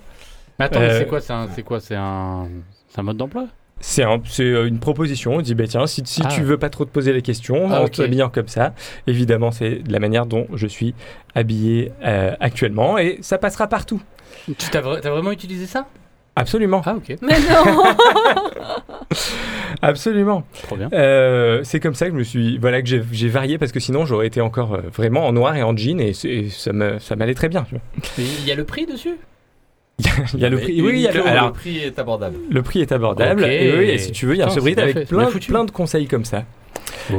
[0.59, 2.47] Mais attends, mais c'est quoi C'est un, c'est quoi C'est un,
[2.89, 3.47] c'est un mode d'emploi?
[3.81, 5.35] C'est un- c'est une proposition.
[5.35, 6.27] On dit, bah, tiens, si, si Ah.
[6.29, 7.91] tu veux pas trop te poser les questions, Ah, en ok.
[7.93, 8.73] t'habillant comme ça,
[9.07, 10.93] évidemment, c'est de la manière dont je suis
[11.33, 14.01] habillé euh, actuellement et ça passera partout.
[14.45, 15.85] Tu t'as, vra- t'as vraiment utilisé ça?
[16.35, 16.81] Absolument.
[16.85, 17.83] Ah ok, Mais non
[19.81, 20.43] Absolument.
[20.63, 20.89] trop bien.
[20.93, 23.79] Euh, c'est comme ça que je me suis, voilà, que j'ai j'ai varié parce que
[23.79, 26.99] sinon j'aurais été encore euh, vraiment en noir et en jean et, et ça me-
[26.99, 27.65] ça m'allait très bien.
[28.17, 29.15] Il y a le prix dessus?
[30.33, 30.81] Il y a le prix.
[30.81, 32.37] Oui, il y a le, alors, le prix est abordable.
[32.49, 33.43] le prix est abordable.
[33.43, 35.71] Et, oui, et si tu veux, il y a un subreddit avec plein, plein de
[35.71, 36.45] conseils comme ça.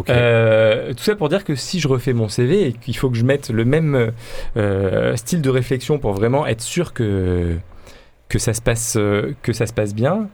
[0.08, 3.16] Euh, tout ça pour dire que si je refais mon CV et qu'il faut que
[3.18, 4.12] je mette le même
[4.56, 7.56] euh, style de réflexion pour vraiment être sûr que
[8.28, 8.96] que ça se passe
[9.42, 10.28] que ça se passe bien,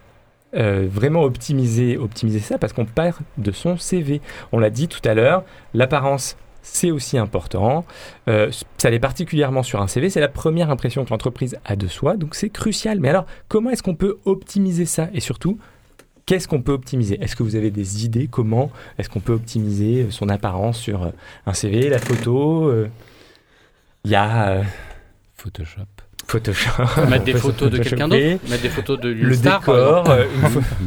[0.57, 4.21] euh, vraiment optimiser optimiser ça parce qu'on part de son CV.
[4.53, 7.85] On l'a dit tout à l'heure, l'apparence c'est aussi important.
[8.29, 10.11] Euh, ça l'est particulièrement sur un CV.
[10.11, 12.99] C'est la première impression que l'entreprise a de soi, donc c'est crucial.
[12.99, 15.09] Mais alors, comment est-ce qu'on peut optimiser ça?
[15.15, 15.59] Et surtout,
[16.27, 17.23] qu'est-ce qu'on peut optimiser?
[17.23, 18.27] Est-ce que vous avez des idées?
[18.27, 21.13] Comment est-ce qu'on peut optimiser euh, son apparence sur
[21.47, 22.73] un CV, la photo
[24.05, 24.63] Il y a
[25.37, 25.96] Photoshop.
[26.29, 26.83] Photoshop.
[27.09, 30.25] Mettre des photos de quelqu'un d'autre Mettre des photos de Le star, décor, euh,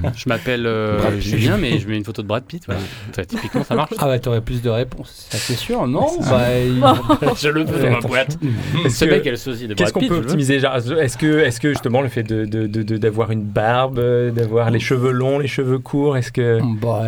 [0.03, 1.19] une Je m'appelle euh.
[1.19, 2.63] Julien, mais je mets une photo de Brad Pitt.
[2.65, 2.81] Voilà.
[3.15, 3.91] Ça, typiquement, ça marche.
[3.97, 6.07] Ah bah t'aurais plus de réponses, ça c'est sûr, non?
[6.29, 6.83] Bah, il-
[7.41, 8.37] je le veux dans ma boîte.
[8.85, 10.09] Est-ce Ce mec a le sosie de Qu'est-ce Brad qu'on Pitt.
[10.09, 10.59] peut optimiser?
[10.59, 13.99] Genre, Est-ce que, est-ce que justement le fait de, de- de- de- d'avoir une barbe,
[14.31, 17.03] d'avoir les cheveux longs, les cheveux courts, est-ce que Bah,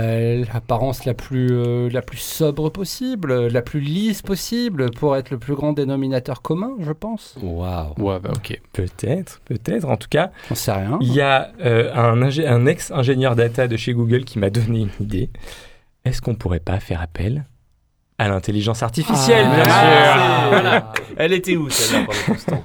[0.54, 5.38] l'apparence la plus euh, la plus sobre possible, la plus lisse possible pour être le
[5.38, 7.36] plus grand dénominateur commun, je pense.
[7.42, 7.94] Waouh.
[7.98, 8.60] Ouais, bah ok.
[8.74, 9.86] peut-être, peut-être.
[9.88, 10.98] En tout cas, J'en sais rien.
[11.02, 14.82] il y a euh, un, ingé- un ex-ingénieur data de chez Google qui m'a donné
[14.82, 15.30] une idée.
[16.06, 17.46] Est-ce qu'on pourrait pas faire appel
[18.18, 20.50] à l'intelligence artificielle, Ah, bien sûr.
[20.52, 20.94] Voilà.
[21.18, 22.64] Elle était où celle-là pendant tout ce temps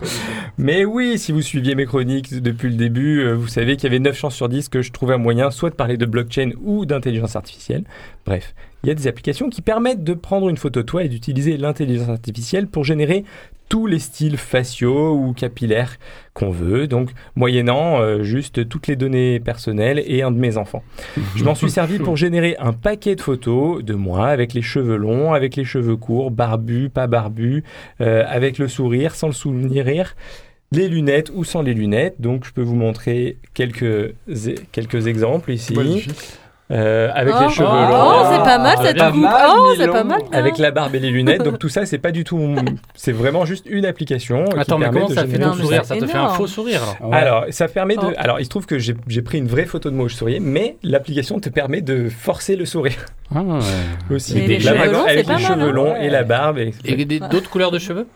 [0.59, 3.87] Mais oui, si vous suiviez mes chroniques depuis le début, euh, vous savez qu'il y
[3.87, 6.51] avait 9 chances sur 10 que je trouvais un moyen soit de parler de blockchain
[6.62, 7.85] ou d'intelligence artificielle.
[8.27, 11.09] Bref, il y a des applications qui permettent de prendre une photo de toi et
[11.09, 13.25] d'utiliser l'intelligence artificielle pour générer
[13.69, 15.97] tous les styles faciaux ou capillaires
[16.35, 20.85] qu'on veut, donc moyennant euh, juste toutes les données personnelles et un de mes enfants.
[21.35, 24.97] Je m'en suis servi pour générer un paquet de photos de moi avec les cheveux
[24.97, 27.65] longs, avec les cheveux courts, barbu, pas barbu,
[28.01, 30.15] euh, avec le sourire, sans le sourire,
[30.73, 32.21] les lunettes ou sans les lunettes.
[32.21, 34.15] Donc je peux vous montrer quelques,
[34.71, 35.75] quelques exemples ici.
[36.73, 38.33] Euh, avec Oh, les cheveux oh, longs.
[38.33, 39.15] c'est pas mal cette coupe.
[39.21, 40.21] mal, Oh, c'est pas mal.
[40.33, 42.57] Avec la barbe et les lunettes, donc tout ça, c'est pas du tout.
[42.97, 44.45] C'est vraiment juste une application.
[44.47, 46.47] qui Attends, mais permet comment de ça fait mais sourire Ça te fait un faux
[46.49, 47.11] sourire alors.
[47.13, 47.17] Ouais.
[47.17, 48.01] Alors, ça permet de.
[48.07, 48.13] Oh.
[48.17, 50.41] Alors, il se trouve que j'ai pris une vraie photo de moi où je souriais,
[50.41, 52.97] mais l'application te permet de forcer le sourire
[53.33, 53.61] Ah, ouais.
[54.17, 54.35] aussi.
[54.35, 55.73] Mais les Là, cheveux par exemple, longs, avec les cheveux hein.
[55.73, 56.07] longs Ouais.
[56.07, 56.59] et la barbe.
[56.59, 58.09] et- Et des- d'autres couleurs de cheveux?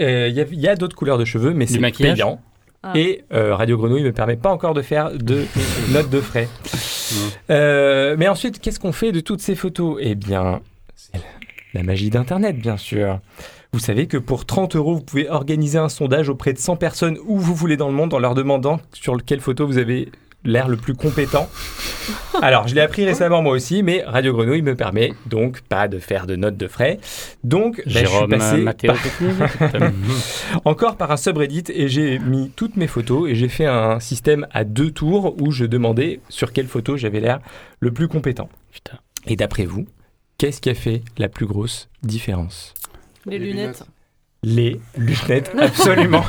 [0.00, 2.40] Euh, Il y a, a d'autres couleurs de cheveux, mais c'est payant.
[2.82, 2.92] Ah.
[2.96, 5.44] Et euh, Radio Grenouille me permet pas encore de faire de
[5.92, 6.48] notes de frais.
[7.50, 9.98] Euh, mais ensuite, qu'est-ce qu'on fait de toutes ces photos?
[10.00, 10.60] Eh bien,
[10.94, 11.22] c'est la-
[11.74, 13.20] la magie d'Internet, bien sûr.
[13.72, 17.18] Vous savez que pour 30 euros, vous pouvez organiser un sondage auprès de 100 personnes
[17.26, 20.10] où vous voulez dans le monde en leur demandant sur quelle photo vous avez
[20.44, 21.48] l'air le plus compétent.
[22.42, 25.98] Alors, je l'ai appris récemment moi aussi, mais Radio Grenouille me permet donc pas de
[25.98, 26.98] faire de notes de frais.
[27.44, 29.34] Donc, là, je suis Jérôme passé euh, Mathéo par- Technique.
[30.64, 34.46] encore par un subreddit et j'ai mis toutes mes photos et j'ai fait un système
[34.50, 37.40] à deux tours où je demandais sur quelle photo j'avais l'air
[37.80, 38.48] le plus compétent.
[38.72, 38.98] Putain.
[39.26, 39.86] Et d'après vous,
[40.38, 42.74] qu'est-ce qui a fait la plus grosse différence?
[43.26, 43.84] Les Les lunettes.
[44.42, 46.24] Les lunettes, absolument.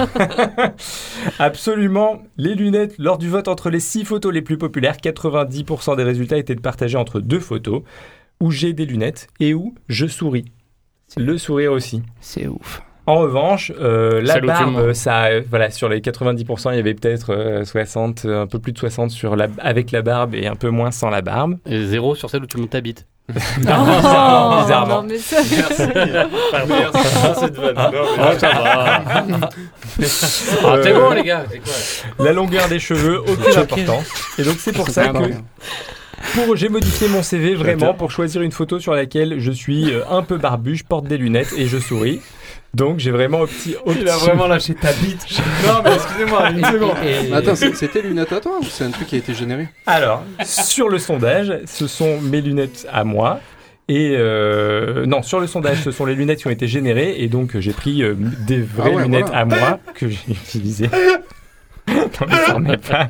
[1.39, 2.21] absolument.
[2.37, 6.37] Les lunettes, lors du vote entre les six photos les plus populaires, 90% des résultats
[6.37, 7.83] étaient partagés entre deux photos
[8.41, 10.45] où j'ai des lunettes et où je souris.
[11.17, 12.03] Le sourire aussi.
[12.19, 12.81] C'est ouf.
[13.07, 17.33] En revanche, euh, la barbe, ça, euh, voilà, sur les 90%, il y avait peut-être
[17.33, 20.55] euh, 60, euh, un peu plus de 60 sur la, avec la barbe et un
[20.55, 21.57] peu moins sans la barbe.
[21.65, 23.07] Et zéro sur celle où tu montes ta bite.
[23.57, 25.01] Bizarrement, bizarrement.
[25.03, 25.37] non, mais ça-
[28.19, 29.49] Ah, ça va.
[30.65, 31.45] Ah, t'es bon, les gars.
[31.51, 34.05] C'est quoi La longueur des cheveux, aucune importance.
[34.37, 35.33] Et donc c'est pour ça que
[36.45, 40.03] pour, j'ai modifié mon CV vraiment pour choisir une photo sur laquelle je suis euh,
[40.09, 42.21] un peu barbu, je porte des lunettes et je souris.
[42.73, 45.25] Donc j'ai vraiment opti, opti- lâché ta bite.
[45.67, 46.93] Non mais excusez-moi, une seconde.
[47.03, 49.67] Mais Attends, c'est- c'était lunettes à toi ou c'est un truc qui a été généré
[49.85, 53.39] Alors, sur le sondage, ce sont mes lunettes à moi.
[53.89, 57.15] Et euh, non, sur le sondage, ce sont les lunettes qui ont été générées.
[57.17, 58.13] Et donc, j'ai pris euh,
[58.47, 59.39] des vraies Ah ouais, lunettes voilà.
[59.39, 60.89] à moi que j'ai utilisées.
[61.89, 63.09] non, mais ça pas.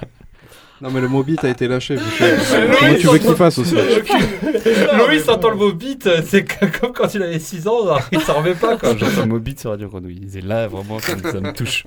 [0.82, 1.95] Non, mais le mot bit a été lâché.
[2.79, 3.75] Comment tu veux qu'il fasse aussi
[4.97, 8.53] Loïs entend le mot bite, c'est comme quand il avait 6 ans, il s'en remet
[8.55, 8.77] pas.
[8.97, 10.27] J'entends Mobit sur Radio Grenouille.
[10.36, 11.84] Et là, vraiment, ça, me- ça me touche.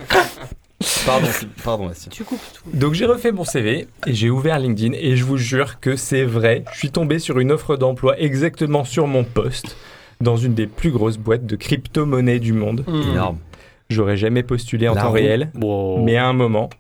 [1.06, 1.26] Pardon,
[1.64, 2.10] pardon, Bastien.
[2.12, 2.76] Tu coupes tout.
[2.76, 4.94] Donc, j'ai refait mon CV et j'ai ouvert LinkedIn.
[4.98, 6.64] Et je vous jure que c'est vrai.
[6.72, 9.76] Je suis tombé sur une offre d'emploi exactement sur mon poste
[10.20, 12.84] dans une des plus grosses boîtes de crypto-monnaie du monde.
[12.88, 13.38] Énorme.
[13.90, 15.14] J'aurais jamais postulé en La temps roue.
[15.14, 15.50] réel.
[15.60, 16.02] Wow.
[16.02, 16.70] Mais à un moment,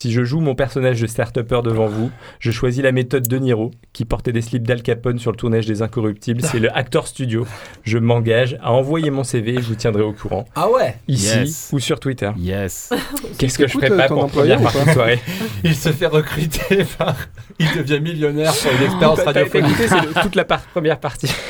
[0.00, 3.72] si je joue mon personnage de start-upper devant vous, je choisis la méthode de Niro,
[3.92, 6.40] qui portait des slips d'Al Capone sur le tournage des Incorruptibles.
[6.42, 7.44] C'est le Actor Studio.
[7.82, 11.36] Je m'engage à envoyer mon CV et je vous tiendrai au courant, Ah ouais ici
[11.36, 11.70] Yes.
[11.72, 12.30] ou sur Twitter.
[12.38, 12.90] Yes.
[13.38, 15.18] Qu'est-ce que je ferais pas pour première partie de soirée
[15.64, 17.16] Il se fait recruter par.
[17.58, 19.76] Il devient millionnaire pour une expérience radiophonique.
[19.78, 21.32] c'est toute la par- première partie.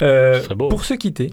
[0.00, 1.32] Euh, pour se quitter,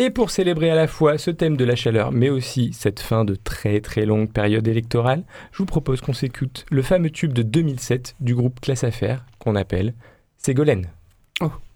[0.00, 3.26] et pour célébrer à la fois ce thème de la chaleur, mais aussi cette fin
[3.26, 7.42] de très très longue période électorale, je vous propose qu'on s'écoute le fameux tube de
[7.42, 9.92] 2007 du groupe Classe Affaires qu'on appelle
[10.38, 10.86] Ségolène.
[11.42, 11.69] Depuis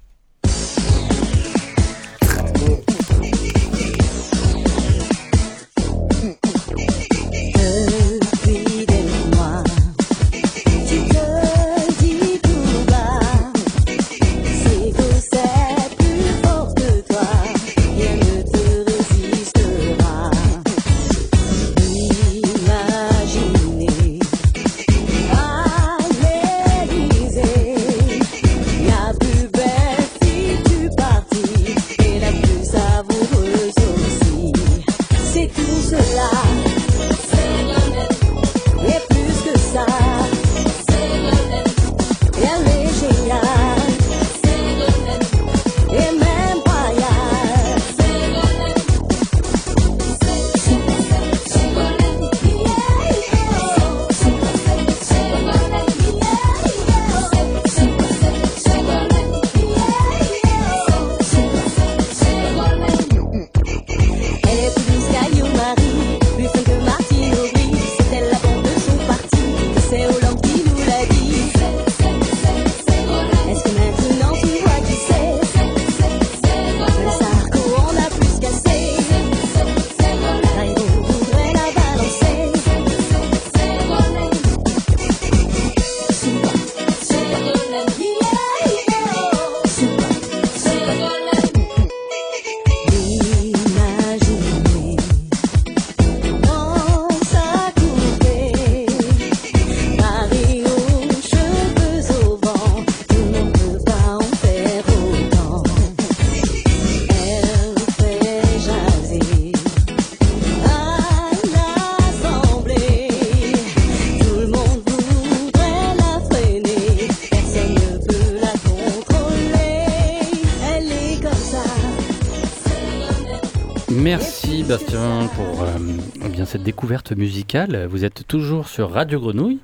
[126.55, 127.89] cette découverte musicale.
[127.91, 129.59] Vous êtes toujours sur Radio Grenouille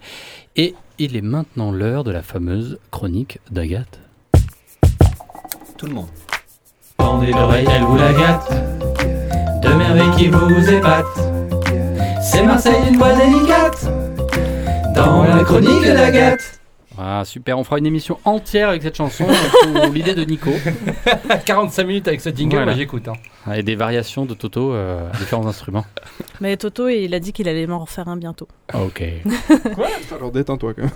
[0.57, 4.01] et il est maintenant l'heure de la fameuse chronique d'Agathe.
[5.79, 6.09] Tout le monde.
[6.97, 8.51] Tendez l'oreille, elle vous la gâte.
[9.63, 11.05] De merveilles qui vous épatent.
[12.21, 13.85] C'est Marseille, une voix délicate.
[14.93, 16.60] Dans la chronique d'Agathe.
[17.03, 19.25] Ah super, on fera une émission entière avec cette chanson
[19.87, 20.51] sous l'idée de Nico.
[21.47, 22.73] 45 minutes avec ce jingle, Voilà.
[22.73, 23.09] moi j'écoute.
[23.09, 23.15] hein.
[23.47, 25.87] Ah, Et des variations de Toto euh, à différents instruments.
[26.43, 28.49] Mais Toto, il a dit qu'il allait m'en refaire un bientôt.
[28.73, 29.03] Ah, ok.
[29.75, 29.87] Quoi?
[30.15, 30.91] Alors détends-toi quand même.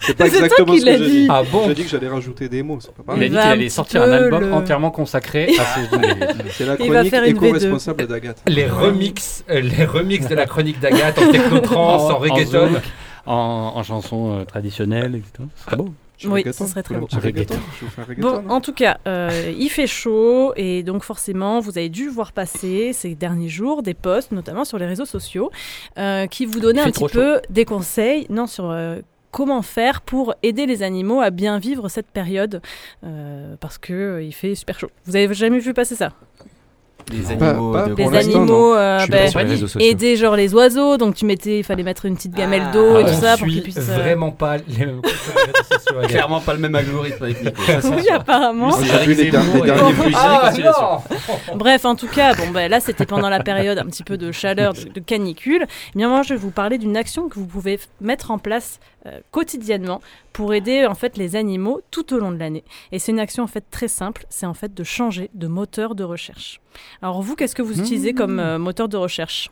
[0.00, 1.10] c'est pas C'est toi exactement qui ce que l'as j'ai dit.
[1.22, 1.26] dit.
[1.30, 3.22] Ah bon J'ai dit que j'allais rajouter des mots, c'est pas Il pareil.
[3.24, 6.28] a dit qu'il allait sortir un peu album le- entièrement consacré à ce jingle.
[6.52, 7.44] C'est la Il va chronique faire une V2.
[7.46, 8.42] éco-responsable d'Agathe.
[8.46, 12.68] Les remix, euh, les remix de la chronique d'Agathe en techno-trance, en, reggaeton.
[12.68, 12.82] zouk,
[13.28, 15.48] en, en chanson euh, traditionnelle, etc.
[15.56, 15.92] Ce serait beau.
[16.24, 17.06] Oui, ce serait très beau.
[17.12, 17.54] Un reggaeton.
[17.78, 18.42] Je vous fais un reggaeton.
[18.42, 22.32] Bon, en tout cas, euh, il fait chaud et donc forcément, vous avez dû voir
[22.32, 25.52] passer ces derniers jours des posts, notamment sur les réseaux sociaux,
[25.96, 28.98] euh, qui vous donnaient un petit peu des conseils, non, sur euh,
[29.30, 32.60] comment faire pour aider les animaux à bien vivre cette période,
[33.04, 34.90] euh, parce que euh, il fait super chaud.
[35.04, 36.12] Vous avez jamais vu passer ça?
[37.10, 38.74] Les Pas- animaux pas de Les animaux, non.
[38.76, 39.80] euh, ben, pas sur les réseaux sociaux.
[39.90, 42.98] aider genre les oiseaux, donc tu mettais, il fallait mettre une petite gamelle Ah, d'eau
[43.00, 43.78] et tout on ça pour qu'ils puissent.
[43.78, 45.00] euh, vraiment pas les mêmes.
[46.08, 47.62] Clairement pas le même algorithme avec Nico.
[47.96, 48.70] Oui, apparemment.
[50.14, 50.50] Ah,
[51.54, 54.32] Bref, en tout cas, bon, ben, là, c'était pendant la période un petit peu de
[54.32, 55.66] chaleur, de, de canicule.
[55.94, 58.78] Eh bien, moi, je vais vous parler d'une action que vous pouvez mettre en place
[59.06, 60.00] euh, quotidiennement
[60.32, 62.64] pour aider en fait les animaux tout au long de l'année.
[62.92, 65.94] Et c'est une action en fait très simple, c'est en fait de changer de moteur
[65.94, 66.60] de recherche.
[67.02, 69.50] Alors vous, qu'est-ce que vous utilisez comme euh, moteur de recherche?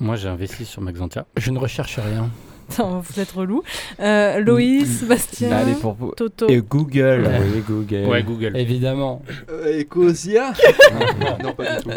[0.00, 1.26] Moi, j'ai investi sur Maxantia.
[1.36, 2.30] Je ne recherche rien.
[2.72, 3.62] Attends, Vous êtes relou.
[4.00, 6.12] Euh, Loïs, Bastien, Allez, pour vous.
[6.16, 6.46] Toto.
[6.48, 7.28] Et Google.
[7.54, 8.04] Oui, Google.
[8.08, 8.56] Ouais, Google.
[8.56, 9.22] Évidemment.
[9.50, 10.52] Euh, Ecosia
[11.42, 11.90] Non, pas du tout.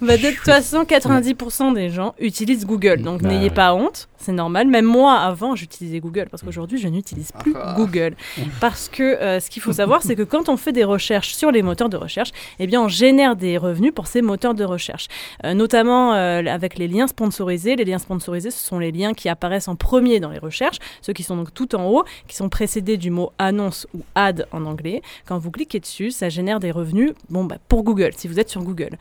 [0.00, 3.50] Bah, de toute façon, 90% des gens utilisent Google, donc Bah, n'ayez ouais.
[3.50, 4.66] pas honte, c'est normal.
[4.68, 7.74] Même moi, avant, j'utilisais Google, parce qu'aujourd'hui, je n'utilise plus Ah.
[7.76, 8.14] Google.
[8.60, 11.50] Parce que euh, ce qu'il faut savoir, c'est que quand on fait des recherches sur
[11.50, 15.08] les moteurs de recherche, eh bien, on génère des revenus pour ces moteurs de recherche.
[15.44, 17.76] Euh, notamment euh, avec les liens sponsorisés.
[17.76, 21.12] Les liens sponsorisés, ce sont les liens qui apparaissent en premier dans les recherches, ceux
[21.12, 24.64] qui sont donc tout en haut, qui sont précédés du mot annonce ou ad en
[24.64, 25.02] anglais.
[25.26, 28.48] Quand vous cliquez dessus, ça génère des revenus bon, bah, pour Google, si vous êtes
[28.48, 28.98] sur Google.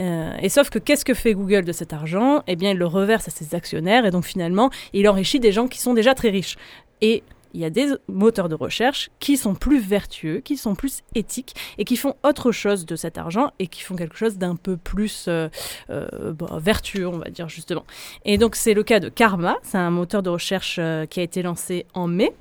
[0.00, 2.42] Euh, et sauf que qu'est-ce que fait Google de cet argent?
[2.46, 5.66] Eh bien, il le reverse à ses actionnaires et donc finalement, il enrichit des gens
[5.66, 6.56] qui sont déjà très riches.
[7.00, 7.22] Et
[7.54, 11.54] il y a des moteurs de recherche qui sont plus vertueux, qui sont plus éthiques
[11.78, 14.76] et qui font autre chose de cet argent et qui font quelque chose d'un peu
[14.76, 15.48] plus euh,
[15.88, 17.84] euh, vertueux, on va dire justement.
[18.24, 21.22] Et donc c'est le cas de Karma, c'est un moteur de recherche euh, qui a
[21.22, 22.34] été lancé en mai,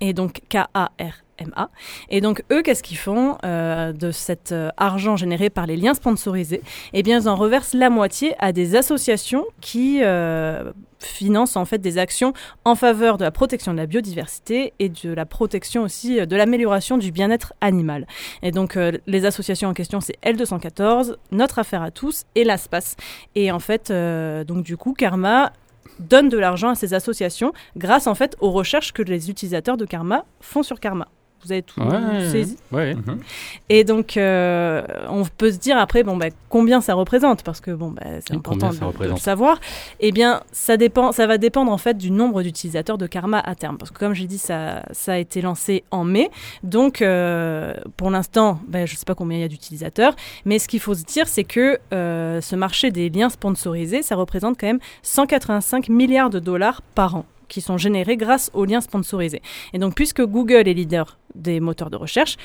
[0.00, 0.40] et donc
[2.08, 5.94] Et donc eux, qu'est-ce qu'ils font euh, de cet euh, argent généré par les liens
[5.94, 6.62] sponsorisés?
[6.92, 11.78] Eh bien, ils en reversent la moitié à des associations qui euh, financent en fait
[11.78, 12.32] des actions
[12.64, 16.98] en faveur de la protection de la biodiversité et de la protection aussi de l'amélioration
[16.98, 18.06] du bien-être animal.
[18.42, 22.96] Et donc les associations en question, c'est L214, Notre Affaire à tous et l'ASPAS.
[23.34, 23.92] Et en fait,
[24.46, 25.52] donc du coup, Karma
[25.98, 29.84] donne de l'argent à ces associations grâce en fait aux recherches que les utilisateurs de
[29.84, 31.08] Karma font sur Karma.
[31.44, 32.56] Vous avez tout Ouais, saisi.
[32.72, 32.94] ouais.
[33.68, 37.70] Et donc, euh, on peut se dire après, bon, bah, combien ça représente Parce que
[37.70, 39.60] bon, bah, c'est important de, le savoir.
[40.00, 43.54] Eh bien, ça, dépend, ça va dépendre en fait du nombre d'utilisateurs de Karma à
[43.54, 43.78] terme.
[43.78, 46.30] Parce que comme j'ai dit, ça, ça a été lancé en mai.
[46.62, 50.14] Donc, euh, pour l'instant, ben, je ne sais pas combien il y a d'utilisateurs.
[50.44, 54.16] Mais ce qu'il faut se dire, c'est que euh, ce marché des liens sponsorisés, ça
[54.16, 57.24] représente quand même 185 milliards de dollars par an
[57.54, 59.40] qui sont générés grâce aux liens sponsorisés.
[59.72, 62.36] Et donc, puisque Google est leader des moteurs de recherche,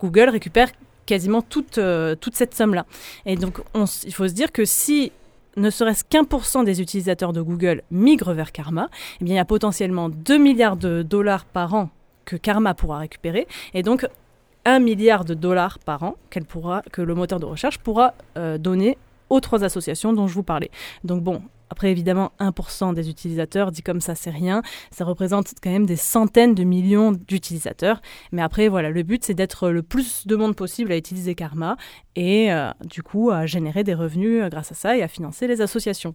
[0.00, 0.70] Google récupère
[1.04, 2.86] quasiment toute, euh, toute cette somme-là.
[3.26, 3.58] Et donc,
[4.06, 5.12] il faut se dire que si
[5.58, 8.88] ne serait-ce qu'un pour cent des utilisateurs de Google migrent vers Karma,
[9.20, 11.90] eh bien, il y a potentiellement 2 milliards de dollars par an
[12.24, 13.46] que Karma pourra récupérer.
[13.74, 14.06] Et donc,
[14.64, 16.14] 1 milliard de dollars par an
[16.48, 18.96] pourra, que le moteur de recherche pourra euh, donner
[19.28, 20.70] aux trois associations dont je vous parlais.
[21.04, 25.70] Donc bon, après évidemment 1% des utilisateurs, dit comme ça c'est rien, ça représente quand
[25.70, 28.00] même des centaines de millions d'utilisateurs.
[28.32, 31.76] Mais après voilà, le but c'est d'être le plus de monde possible à utiliser Karma
[32.16, 35.46] et euh, du coup à générer des revenus euh, grâce à ça et à financer
[35.46, 36.14] les associations.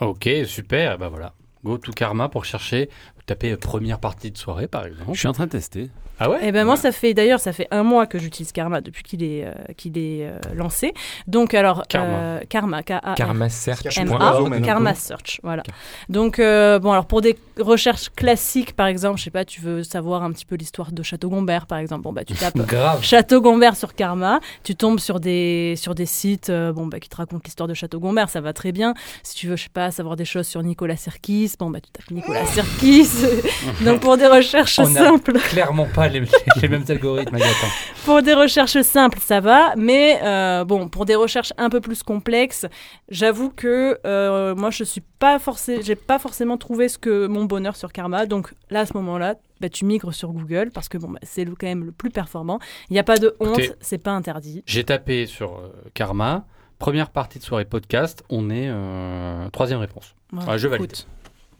[0.00, 0.98] Ok, super.
[0.98, 1.34] Bah voilà.
[1.64, 2.88] Go to Karma pour chercher.
[3.30, 5.10] Euh, première partie de soirée, par exemple.
[5.12, 5.90] Je suis en train de tester.
[6.20, 6.48] Ah ouais?
[6.48, 9.22] Et ben moi ça fait d'ailleurs ça fait un mois que j'utilise Karma depuis qu'il
[9.22, 10.92] est euh, qu'il est euh, lancé.
[11.28, 12.08] Donc alors Karma.
[12.12, 13.96] euh, Karma K A Karma Search.
[13.98, 14.60] M A.
[14.60, 15.62] Karma Search voilà.
[16.08, 19.84] Donc euh, bon alors pour des recherches classiques par exemple, je sais pas, tu veux
[19.84, 23.00] savoir un petit peu l'histoire de Château Gombert par exemple, bon bah tu tapes Grave.
[23.04, 27.08] Château Gombert sur Karma, tu tombes sur des sur des sites euh, bon bah qui
[27.08, 28.94] te racontent l'histoire de Château Gombert, ça va très bien.
[29.22, 31.92] Si tu veux je sais pas savoir des choses sur Nicolas Sirkis, bon bah tu
[31.92, 33.17] tapes Nicolas Sirkis.
[33.84, 35.32] Donc pour des recherches On simples.
[35.32, 36.22] clairement pas les,
[36.60, 37.48] les mêmes algorithmes, Agathe.
[38.04, 42.02] Pour des recherches simples, ça va, mais euh, bon, pour des recherches un peu plus
[42.02, 42.64] complexes,
[43.10, 47.44] j'avoue que euh, moi, je suis pas forcément, j'ai pas forcément trouvé ce que mon
[47.44, 48.24] bonheur sur Karma.
[48.24, 51.44] Donc là, à ce moment-là, bah, tu migres sur Google parce que bon, bah, c'est
[51.44, 52.60] quand même le plus performant.
[52.88, 54.62] Il n'y a pas de honte, c'est pas interdit.
[54.66, 56.46] J'ai tapé sur euh, Karma.
[56.78, 58.22] Première partie de soirée podcast.
[58.30, 60.14] On est euh, troisième réponse.
[60.46, 60.84] Ah, je valide.
[60.84, 61.08] écoute,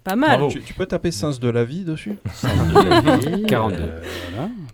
[0.09, 0.49] Pas mal.
[0.49, 2.17] Tu, tu peux taper sens de la vie dessus
[3.47, 3.77] 42.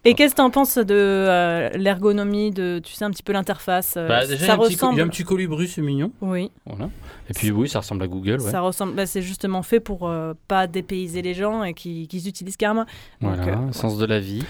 [0.04, 3.32] Et qu'est-ce que tu en penses de euh, l'ergonomie, de tu sais un petit peu
[3.32, 4.94] l'interface euh, Bah, déjà, il Ça a un petit co- ressemble.
[4.94, 6.12] il y a un petit colibri, c'est mignon.
[6.20, 6.50] Oui.
[6.66, 6.90] Voilà.
[7.30, 8.40] Et puis oui, ça ressemble à Google.
[8.40, 8.50] Ouais.
[8.50, 12.56] Ça ressemble, bah, c'est justement fait pour euh, pas dépayser les gens et qu'ils utilisent
[12.58, 12.84] Karma.
[13.22, 14.44] Donc, Voilà, euh, sens de la vie.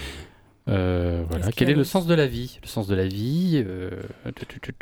[0.68, 1.53] Euh, voilà.
[1.53, 2.59] Quel est le sens de la vie?
[2.62, 3.62] Le sens de la vie.
[3.66, 3.91] euh.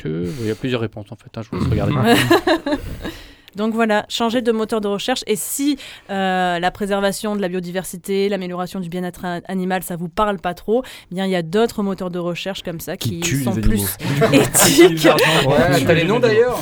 [0.05, 1.37] Il y a plusieurs réponses en fait.
[1.37, 1.95] hein, je vous laisse regarder.
[3.57, 5.23] Donc voilà, changer de moteur de recherche.
[5.27, 5.79] Et si
[6.11, 10.83] euh, la préservation de la biodiversité, l'amélioration du bien-être animal, ça vous parle pas trop,
[11.11, 13.97] eh bien il y a d'autres moteurs de recherche comme ça qui, sont plus
[14.33, 15.09] éthiques.
[15.47, 16.59] Ouais, t'as les noms d'ailleurs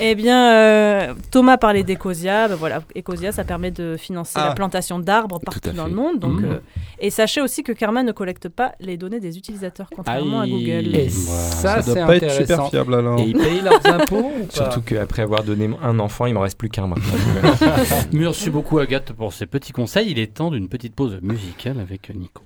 [0.00, 2.48] Eh bien, euh, Thomas parlait d'Ecosia.
[2.48, 4.48] Ben voilà, Ecosia, ça permet de financer Ah.
[4.48, 6.18] la plantation d'arbres partout dans le monde.
[6.18, 6.44] Donc, Mhm.
[6.44, 6.58] euh,
[7.04, 10.46] et sachez aussi que Karma ne collecte pas les données des utilisateurs, contrairement à.
[10.46, 10.96] Google.
[10.96, 13.20] Et ça, Ça doit pas être super fiable alors.
[13.20, 16.38] Et ils payent leurs impôts ou pas Surtout qu'après avoir donné un enfant, il me
[16.38, 17.12] reste plus qu'un maintenant.
[18.14, 20.12] Merci beaucoup Agathe pour ces petits conseils.
[20.12, 22.42] Il est temps d'une petite pause musicale avec Nico.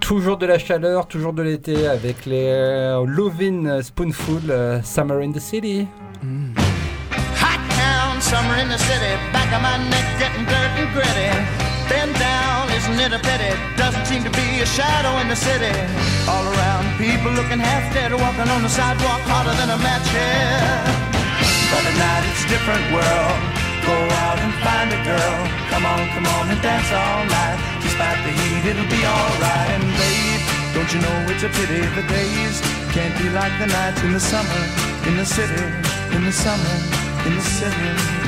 [0.00, 5.32] Toujours de la chaleur, toujours de l'été avec les euh, Lovin Spoonful euh, Summer in
[5.32, 5.86] the City.
[6.22, 11.57] Hot town, summer in the city, back of my neck getting dirt and gritty.
[12.98, 13.54] It a pity?
[13.78, 15.70] Doesn't seem to be a shadow in the city.
[16.26, 20.02] All around, people looking half dead, or walking on the sidewalk harder than a match
[20.10, 20.82] here.
[21.70, 23.38] But at night it's a different world.
[23.86, 23.94] Go
[24.26, 25.38] out and find a girl.
[25.70, 27.58] Come on, come on and dance all night.
[27.86, 29.70] Despite the heat, it'll be alright.
[29.78, 30.42] And babe,
[30.74, 32.58] don't you know it's a pity the days
[32.90, 34.62] can't be like the nights in the summer,
[35.06, 35.64] in the city,
[36.18, 36.74] in the summer,
[37.30, 38.27] in the city.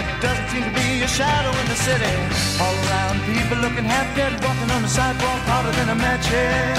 [0.00, 0.20] Pity?
[0.20, 2.14] Doesn't seem to be a shadow in the city.
[2.60, 6.76] All around, people looking half dead, walking on the sidewalk harder than a match head.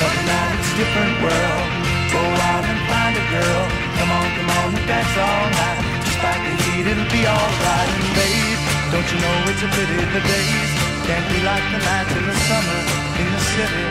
[0.00, 1.68] But now it's a different world.
[2.10, 3.64] Go out and find a girl.
[3.98, 5.80] Come on, come on and dance all night.
[6.06, 7.90] Despite the heat, it'll be alright.
[7.98, 8.60] And babe,
[8.92, 10.70] don't you know it's a pity the days
[11.08, 12.80] can't be like the nights in the summer
[13.22, 13.84] in the city.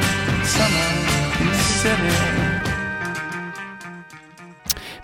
[0.45, 0.87] Summer
[1.41, 2.66] in the city.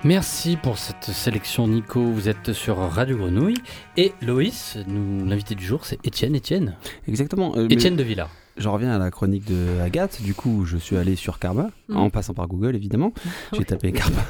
[0.06, 2.02] Merci pour cette sélection, Nico.
[2.02, 3.56] Vous êtes sur Radio Grenouille.
[3.96, 6.36] Et Loïs, nous, l'invité du jour, c'est Étienne.
[6.36, 6.76] Étienne
[7.08, 7.54] Exactement.
[7.56, 8.30] euh, Étienne de Villard.
[8.58, 10.22] Je reviens à la chronique de Agathe.
[10.22, 11.98] Du coup, je suis allé sur Karma, Mm.
[11.98, 13.14] en passant par Google évidemment.
[13.54, 14.22] J'ai tapé Karma.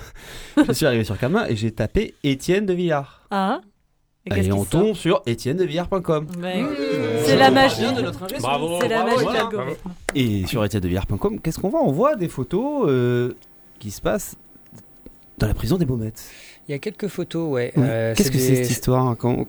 [0.68, 3.24] je suis arrivé sur Karma et j'ai tapé Étienne de Villard.
[3.32, 3.60] Ah
[4.28, 6.28] Et, qu'est-ce on tombe sur étiennedevillard.com.
[6.42, 6.64] Ouais.
[7.26, 7.82] C'est la magie.
[8.40, 8.78] Bravo.
[8.80, 9.72] C'est la Bravo, magie de voilà.
[10.14, 11.82] Et sur étiennedevillard.com, qu'est-ce qu'on voit?
[11.84, 13.34] On voit des photos euh,
[13.80, 14.36] qui se passent
[15.38, 16.24] dans la prison des Baumettes.
[16.68, 17.74] Il y a quelques photos, ouais.
[17.76, 17.84] Ouais.
[17.86, 19.46] Euh, Qu'est-ce que c'est cette histoire quand...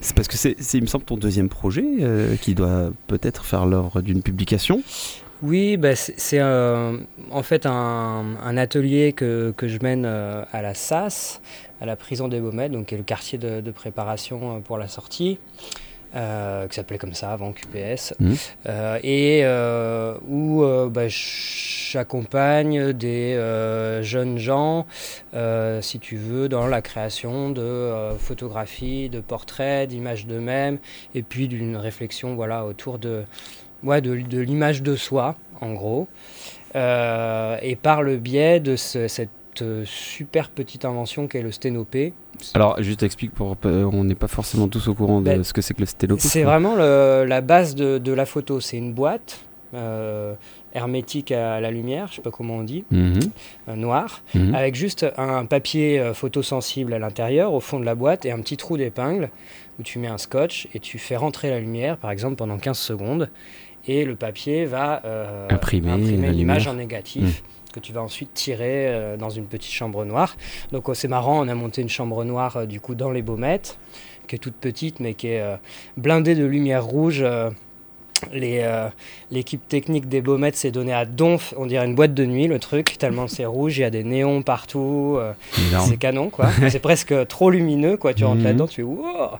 [0.00, 3.66] C'est parce que c'est, il me semble, ton deuxième projet euh, qui doit peut-être faire
[3.66, 4.82] l'œuvre d'une publication.
[5.42, 6.96] Oui, bah, c'est euh,
[7.30, 11.42] en fait un, un atelier que, que je mène à la SAS,
[11.82, 14.88] à la prison des Baumettes, donc qui est le quartier de, de préparation pour la
[14.88, 15.38] sortie,
[16.16, 18.36] euh, qui s'appelait comme ça avant QPS, Mhm.
[18.66, 23.34] Euh, et euh, où euh, bah, j'accompagne des
[24.02, 24.86] jeunes gens,
[25.80, 30.78] si tu veux, dans la création de photographies, de portraits, d'images d'eux-mêmes,
[31.14, 33.22] et puis d'une réflexion voilà, autour de,
[33.84, 36.08] ouais, de, de l'image de soi, en gros.
[36.74, 39.30] Et par le biais de ce- cette
[39.84, 42.12] super petite invention qu'est le sténopé.
[42.54, 45.52] Alors, juste explique, pour, euh, on n'est pas forcément tous au courant de Ben, ce
[45.52, 46.20] que c'est que le sténopé.
[46.22, 48.60] C'est vraiment le- la base de, de la photo.
[48.60, 49.40] C'est une boîte
[49.72, 50.34] euh,
[50.74, 53.20] hermétique à la lumière, je sais pas comment on dit, Mhm.
[53.68, 54.52] euh, noir, Mhm.
[54.54, 58.56] avec juste un papier photosensible à l'intérieur, au fond de la boîte, et un petit
[58.56, 59.30] trou d'épingle
[59.78, 62.78] où tu mets un scotch et tu fais rentrer la lumière, par exemple, pendant 15
[62.78, 63.30] secondes,
[63.86, 67.42] et le papier va euh, Imprimer la l'image en négatif.
[67.72, 70.36] Que tu vas ensuite tirer euh, dans une petite chambre noire.
[70.72, 73.22] Donc oh, c'est marrant, on a monté une chambre noire euh, du coup dans les
[73.22, 73.78] baumettes,
[74.28, 75.56] qui est toute petite mais qui est euh,
[75.96, 77.22] blindée de lumière rouge.
[77.22, 77.50] euh,
[79.30, 82.58] L'équipe technique des baumettes s'est donnée à donf, on dirait une boîte de nuit le
[82.58, 85.32] truc, tellement c'est rouge, il y a des néons partout, euh,
[85.88, 86.48] c'est canon quoi.
[86.68, 88.44] c'est presque trop lumineux quoi, tu rentres Mhm.
[88.44, 89.30] là-dedans, tu fais wow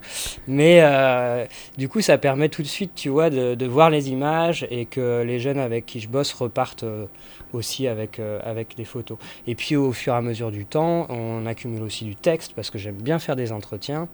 [0.46, 1.44] Mais euh,
[1.76, 4.86] du coup ça permet tout de suite, tu vois, de, de voir les images et
[4.86, 6.84] que les jeunes avec qui je bosse repartent
[7.52, 9.18] aussi avec, euh, avec photos.
[9.46, 12.70] Et puis au fur et à mesure du temps, on accumule aussi du texte parce
[12.70, 14.08] que j'aime bien faire des entretiens.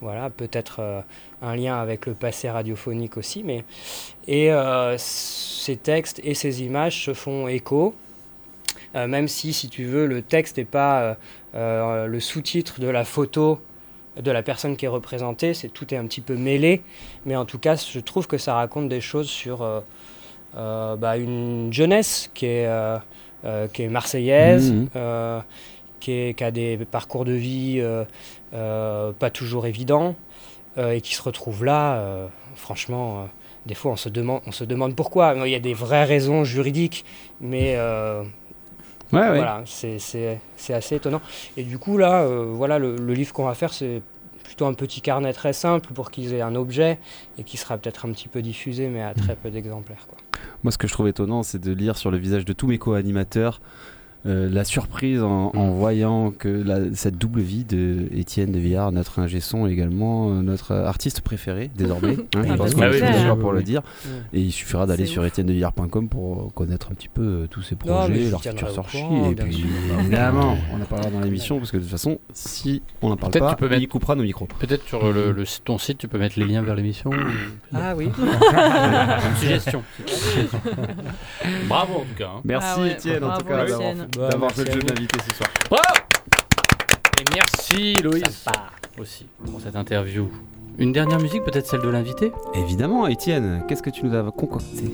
[0.00, 1.00] Voilà, peut-être euh,
[1.42, 3.64] un lien avec le passé radiophonique aussi, mais
[4.26, 7.94] et euh, ces textes et ces images se font écho,
[8.94, 11.16] même si, si tu veux, le texte n'est pas
[11.54, 13.58] le sous-titre de la photo
[14.20, 16.82] de la personne qui est représentée, c'est tout est un petit peu mêlé,
[17.24, 19.66] mais en tout cas, je trouve que ça raconte des choses sur
[20.54, 22.98] bah, une jeunesse qui est, euh,
[23.44, 24.88] euh, qui est marseillaise, Mhm.
[24.96, 25.40] euh,
[26.00, 28.04] qui, est- qui a des parcours de vie euh,
[28.54, 30.14] euh, pas toujours évidents,
[30.78, 32.26] euh, et qui se retrouve là, euh,
[32.56, 33.24] franchement, euh,
[33.66, 35.34] des fois on se, demande, on se demande pourquoi.
[35.44, 37.04] Il y a des vraies raisons juridiques,
[37.40, 38.22] mais euh,
[39.12, 39.98] Ouais, voilà, c'est-
[40.72, 41.20] assez étonnant.
[41.58, 44.00] Et du coup, là, euh, voilà, le, le livre qu'on va faire, c'est
[44.62, 46.98] plutôt un petit carnet très simple pour qu'ils aient un objet
[47.38, 50.06] et qui sera peut-être un petit peu diffusé, mais à très peu d'exemplaires.
[50.08, 50.18] quoi.
[50.62, 52.78] Moi, ce que je trouve étonnant, c'est de lire sur le visage de tous mes
[52.78, 53.60] co-animateurs
[54.26, 58.92] euh, la surprise en, en voyant que la- cette double vie de Étienne de Villard,
[58.92, 62.16] notre ingé son également euh, notre artiste préféré désormais.
[62.36, 63.82] hein, je Ah, pense bah, qu'on est Oui, pour le dire.
[64.06, 64.38] Ouais.
[64.38, 68.24] Et il suffira d'aller sur étiennedevillard.com pour connaître un petit peu euh, tous mais projets,
[68.26, 69.02] je leurs tiendrai futurs au sorties.
[69.02, 69.66] courant, Et puis, sûr.
[70.00, 73.32] évidemment, on en parlera dans l'émission parce que de toute façon, si on n'en parle
[73.32, 74.46] Peut-être pas, tu peux mettre- il coupera nos micros.
[74.60, 77.10] Peut-être sur le, le- ton site, tu peux mettre les liens vers l'émission.
[77.74, 78.08] Ah oui.
[78.18, 79.82] Une suggestion.
[81.68, 82.30] Bravo en tout cas.
[82.36, 82.40] hein.
[82.44, 83.66] Merci Ah ouais, Étienne, en tout cas,
[84.16, 85.50] d'avoir fait le jeu de l'invité ce soir.
[85.70, 85.98] Bravo
[87.20, 88.44] Et merci Loïs
[88.98, 90.30] aussi pour cette interview.
[90.78, 92.32] Une dernière musique, peut-être celle de l'invité?
[92.54, 94.90] Évidemment, Étienne, qu'est-ce que tu nous as concocté?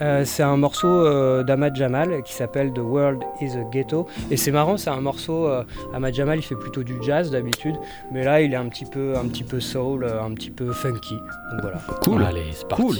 [0.00, 4.08] Euh, c'est un morceau euh, d'Ahmad Jamal qui s'appelle The World is a Ghetto.
[4.32, 5.46] Et c'est marrant, c'est un morceau.
[5.46, 5.62] euh,
[5.94, 7.76] Ahmad Jamal, il fait plutôt du jazz d'habitude,
[8.12, 10.72] mais là, il est un petit peu, un petit peu soul, euh, un petit peu
[10.72, 11.14] funky.
[11.52, 11.78] Donc voilà.
[12.02, 12.24] Cool.
[12.24, 12.82] Allez, c'est parti.
[12.82, 12.96] Cool.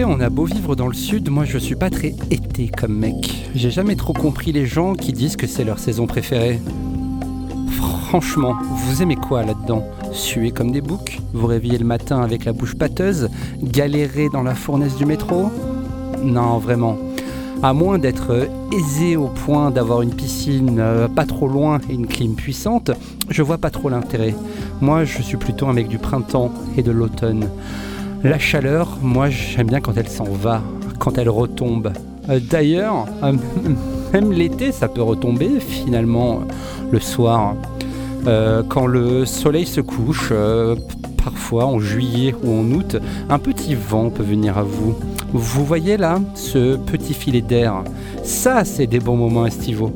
[0.00, 3.46] On a beau vivre dans le sud, moi je suis pas très été comme mec.
[3.54, 6.60] J'ai jamais trop compris les gens qui disent que c'est leur saison préférée.
[8.08, 9.84] Franchement, vous aimez quoi là-dedans?
[10.12, 11.20] Suer comme des boucs?
[11.34, 13.28] Vous réveiller le matin avec la bouche pâteuse?
[13.62, 15.50] Galérer dans la fournaise du métro?
[16.22, 16.96] Non, vraiment.
[17.62, 21.94] À moins d'être euh, aisé au point d'avoir une piscine euh, pas trop loin et
[21.94, 22.90] une clim puissante,
[23.28, 24.34] je vois pas trop l'intérêt.
[24.80, 27.48] Moi, je suis plutôt un mec du printemps et de l'automne.
[28.24, 30.62] La chaleur, moi j'aime bien quand elle s'en va,
[31.00, 31.92] quand elle retombe.
[32.28, 33.32] Euh, D'ailleurs, euh,
[34.12, 36.42] même l'été, ça peut retomber finalement
[36.92, 37.56] le soir.
[38.28, 40.32] Euh, quand le soleil se couche,
[41.24, 42.96] parfois en juillet ou en août,
[43.28, 44.94] un petit vent peut venir à vous.
[45.32, 47.82] Vous voyez là ce petit filet d'air
[48.22, 49.92] Ça, c'est des bons moments estivaux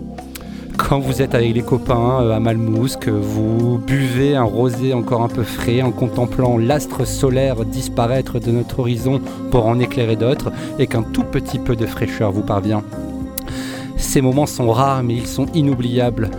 [0.89, 5.29] quand vous êtes avec les copains euh, à Malmousse, vous buvez un rosé encore un
[5.29, 9.21] peu frais en contemplant l'astre solaire disparaître de notre horizon
[9.51, 12.85] pour en éclairer d'autres, et qu'un tout petit peu de fraîcheur vous parvient.
[13.97, 16.31] Ces moments sont rares, mais ils sont inoubliables.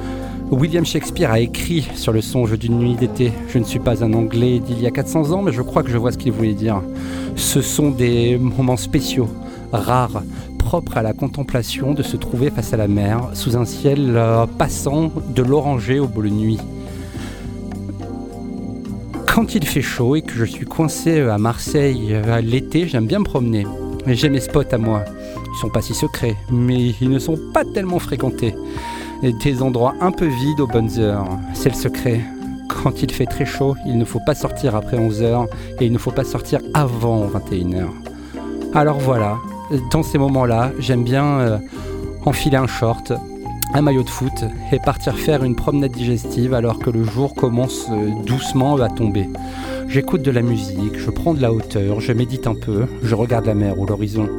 [0.50, 3.34] William Shakespeare a écrit sur le songe d'une nuit d'été.
[3.50, 5.90] Je ne suis pas un anglais d'il y a 400 ans, mais je crois que
[5.90, 6.82] je vois ce qu'il voulait dire.
[7.36, 9.28] Ce sont des moments spéciaux,
[9.72, 10.24] rares,
[10.58, 14.46] propres à la contemplation de se trouver face à la mer, sous un ciel euh,
[14.46, 16.60] passant de l'oranger au bleu nuit.
[19.28, 23.20] Quand il fait chaud et que je suis coincé à Marseille euh, l'été, j'aime bien
[23.20, 23.66] me promener.
[24.08, 25.04] J'ai mes spots à moi.
[25.36, 28.56] Ils sont pas si secrets, mais ils ne sont pas tellement fréquentés.
[29.22, 31.28] Des endroits un peu vides aux bonnes heures.
[31.54, 32.22] C'est le secret.
[32.70, 35.48] Quand il fait très chaud, il ne faut pas sortir après 11h
[35.80, 37.88] et il ne faut pas sortir avant 21h.
[38.74, 39.38] Alors voilà,
[39.92, 41.58] dans ces moments-là, j'aime bien euh,
[42.26, 43.14] enfiler un short,
[43.74, 47.88] un maillot de foot et partir faire une promenade digestive alors que le jour commence
[47.90, 49.30] euh, doucement à tomber.
[49.88, 53.46] J'écoute de la musique, je prends de la hauteur, je médite un peu, je regarde
[53.46, 54.30] la mer ou l'horizon.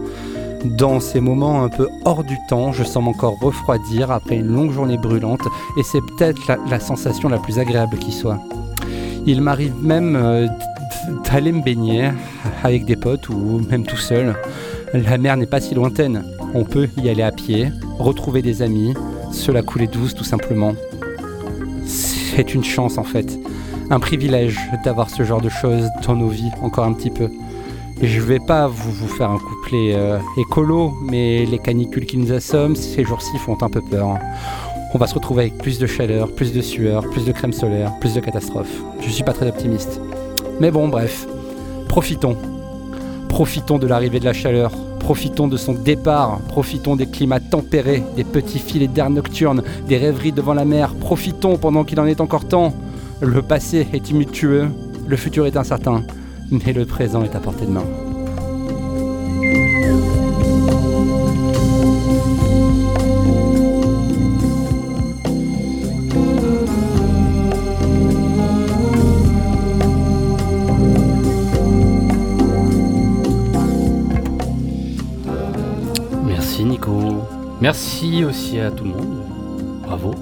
[0.65, 4.49] Dans ces moments un peu hors du temps, je sens mon corps refroidir après une
[4.49, 5.47] longue journée brûlante
[5.79, 8.41] et c'est peut-être la, sensation la plus agréable qui soit.
[9.27, 10.49] Il m'arrive même euh,
[11.31, 12.11] d'aller me baigner
[12.65, 14.35] avec des potes ou même tout seul.
[14.95, 16.25] La mer n'est pas si lointaine.
[16.55, 18.95] On peut y aller à pied, retrouver des amis,
[19.33, 20.75] se la couler douce tout simplement.
[21.85, 23.39] C'est une chance en fait,
[23.91, 27.29] un privilège d'avoir ce genre de choses dans nos vies encore un petit peu.
[28.01, 32.77] Je vais pas vous, faire un couplet euh, écolo, mais les canicules qui nous assomment
[32.77, 34.17] ces jours-ci font un peu peur.
[34.95, 37.93] On va se retrouver avec plus de chaleur, plus de sueur, plus de crème solaire,
[38.01, 38.83] plus de catastrophes.
[39.01, 40.01] Je suis pas très optimiste.
[40.61, 41.27] Mais bon, bref,
[41.89, 42.37] profitons.
[43.39, 48.25] Profitons de l'arrivée de la chaleur, profitons de son départ, profitons des climats tempérés, des
[48.25, 52.49] petits filets d'air nocturne, des rêveries devant la mer, profitons pendant qu'il en est encore
[52.49, 52.75] temps.
[53.21, 54.67] Le passé est tumultueux,
[55.07, 56.03] le futur est incertain,
[56.51, 57.85] mais le présent est à portée de main.
[77.69, 79.25] Merci aussi à tout le monde.
[79.83, 80.15] Bravo.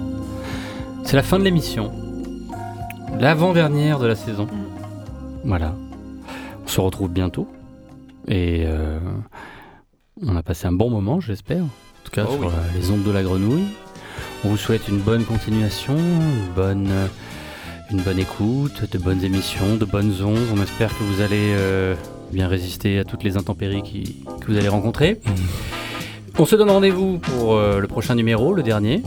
[1.04, 1.92] C'est la fin de l'émission.
[3.20, 4.48] L'avant-dernière de la saison.
[5.44, 5.72] Voilà.
[6.64, 7.46] On se retrouve bientôt.
[8.26, 8.98] Et euh,
[10.26, 11.62] on a passé un bon moment, j'espère.
[11.62, 11.68] En
[12.02, 12.46] tout cas, Oh sur oui.
[12.48, 13.68] euh, les ondes de la grenouille.
[14.44, 17.06] On vous souhaite une bonne continuation, une bonne, euh,
[17.92, 20.48] une bonne écoute, de bonnes émissions, de bonnes ondes.
[20.52, 21.94] On espère que vous allez euh,
[22.32, 25.20] bien résister à toutes les intempéries qui- que vous allez rencontrer.
[26.38, 29.02] On se donne rendez-vous pour euh, le prochain numéro, le dernier.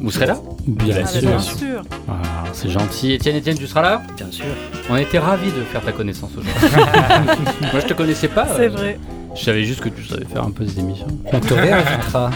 [0.00, 0.38] Vous serez là?
[0.66, 1.82] Bien Ah, bien sûr.
[2.08, 3.12] Ah, c'est gentil.
[3.12, 4.02] Étienne, Étienne, tu seras là?
[4.16, 4.46] Bien sûr.
[4.88, 6.52] On a été ravis de faire ta connaissance aujourd'hui.
[7.72, 8.46] Moi, je te connaissais pas.
[8.56, 8.98] C'est euh, vrai.
[9.34, 11.06] Je savais juste que tu savais faire un peu ces émissions.
[11.30, 12.30] On te réinvitera.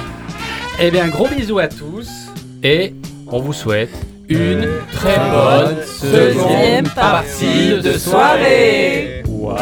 [0.81, 2.09] Eh bien, gros bisous à tous
[2.63, 2.95] et
[3.27, 3.91] on vous souhaite
[4.29, 9.23] une très bonne Deuxième seconde partie de soirée.
[9.29, 9.55] Ouais.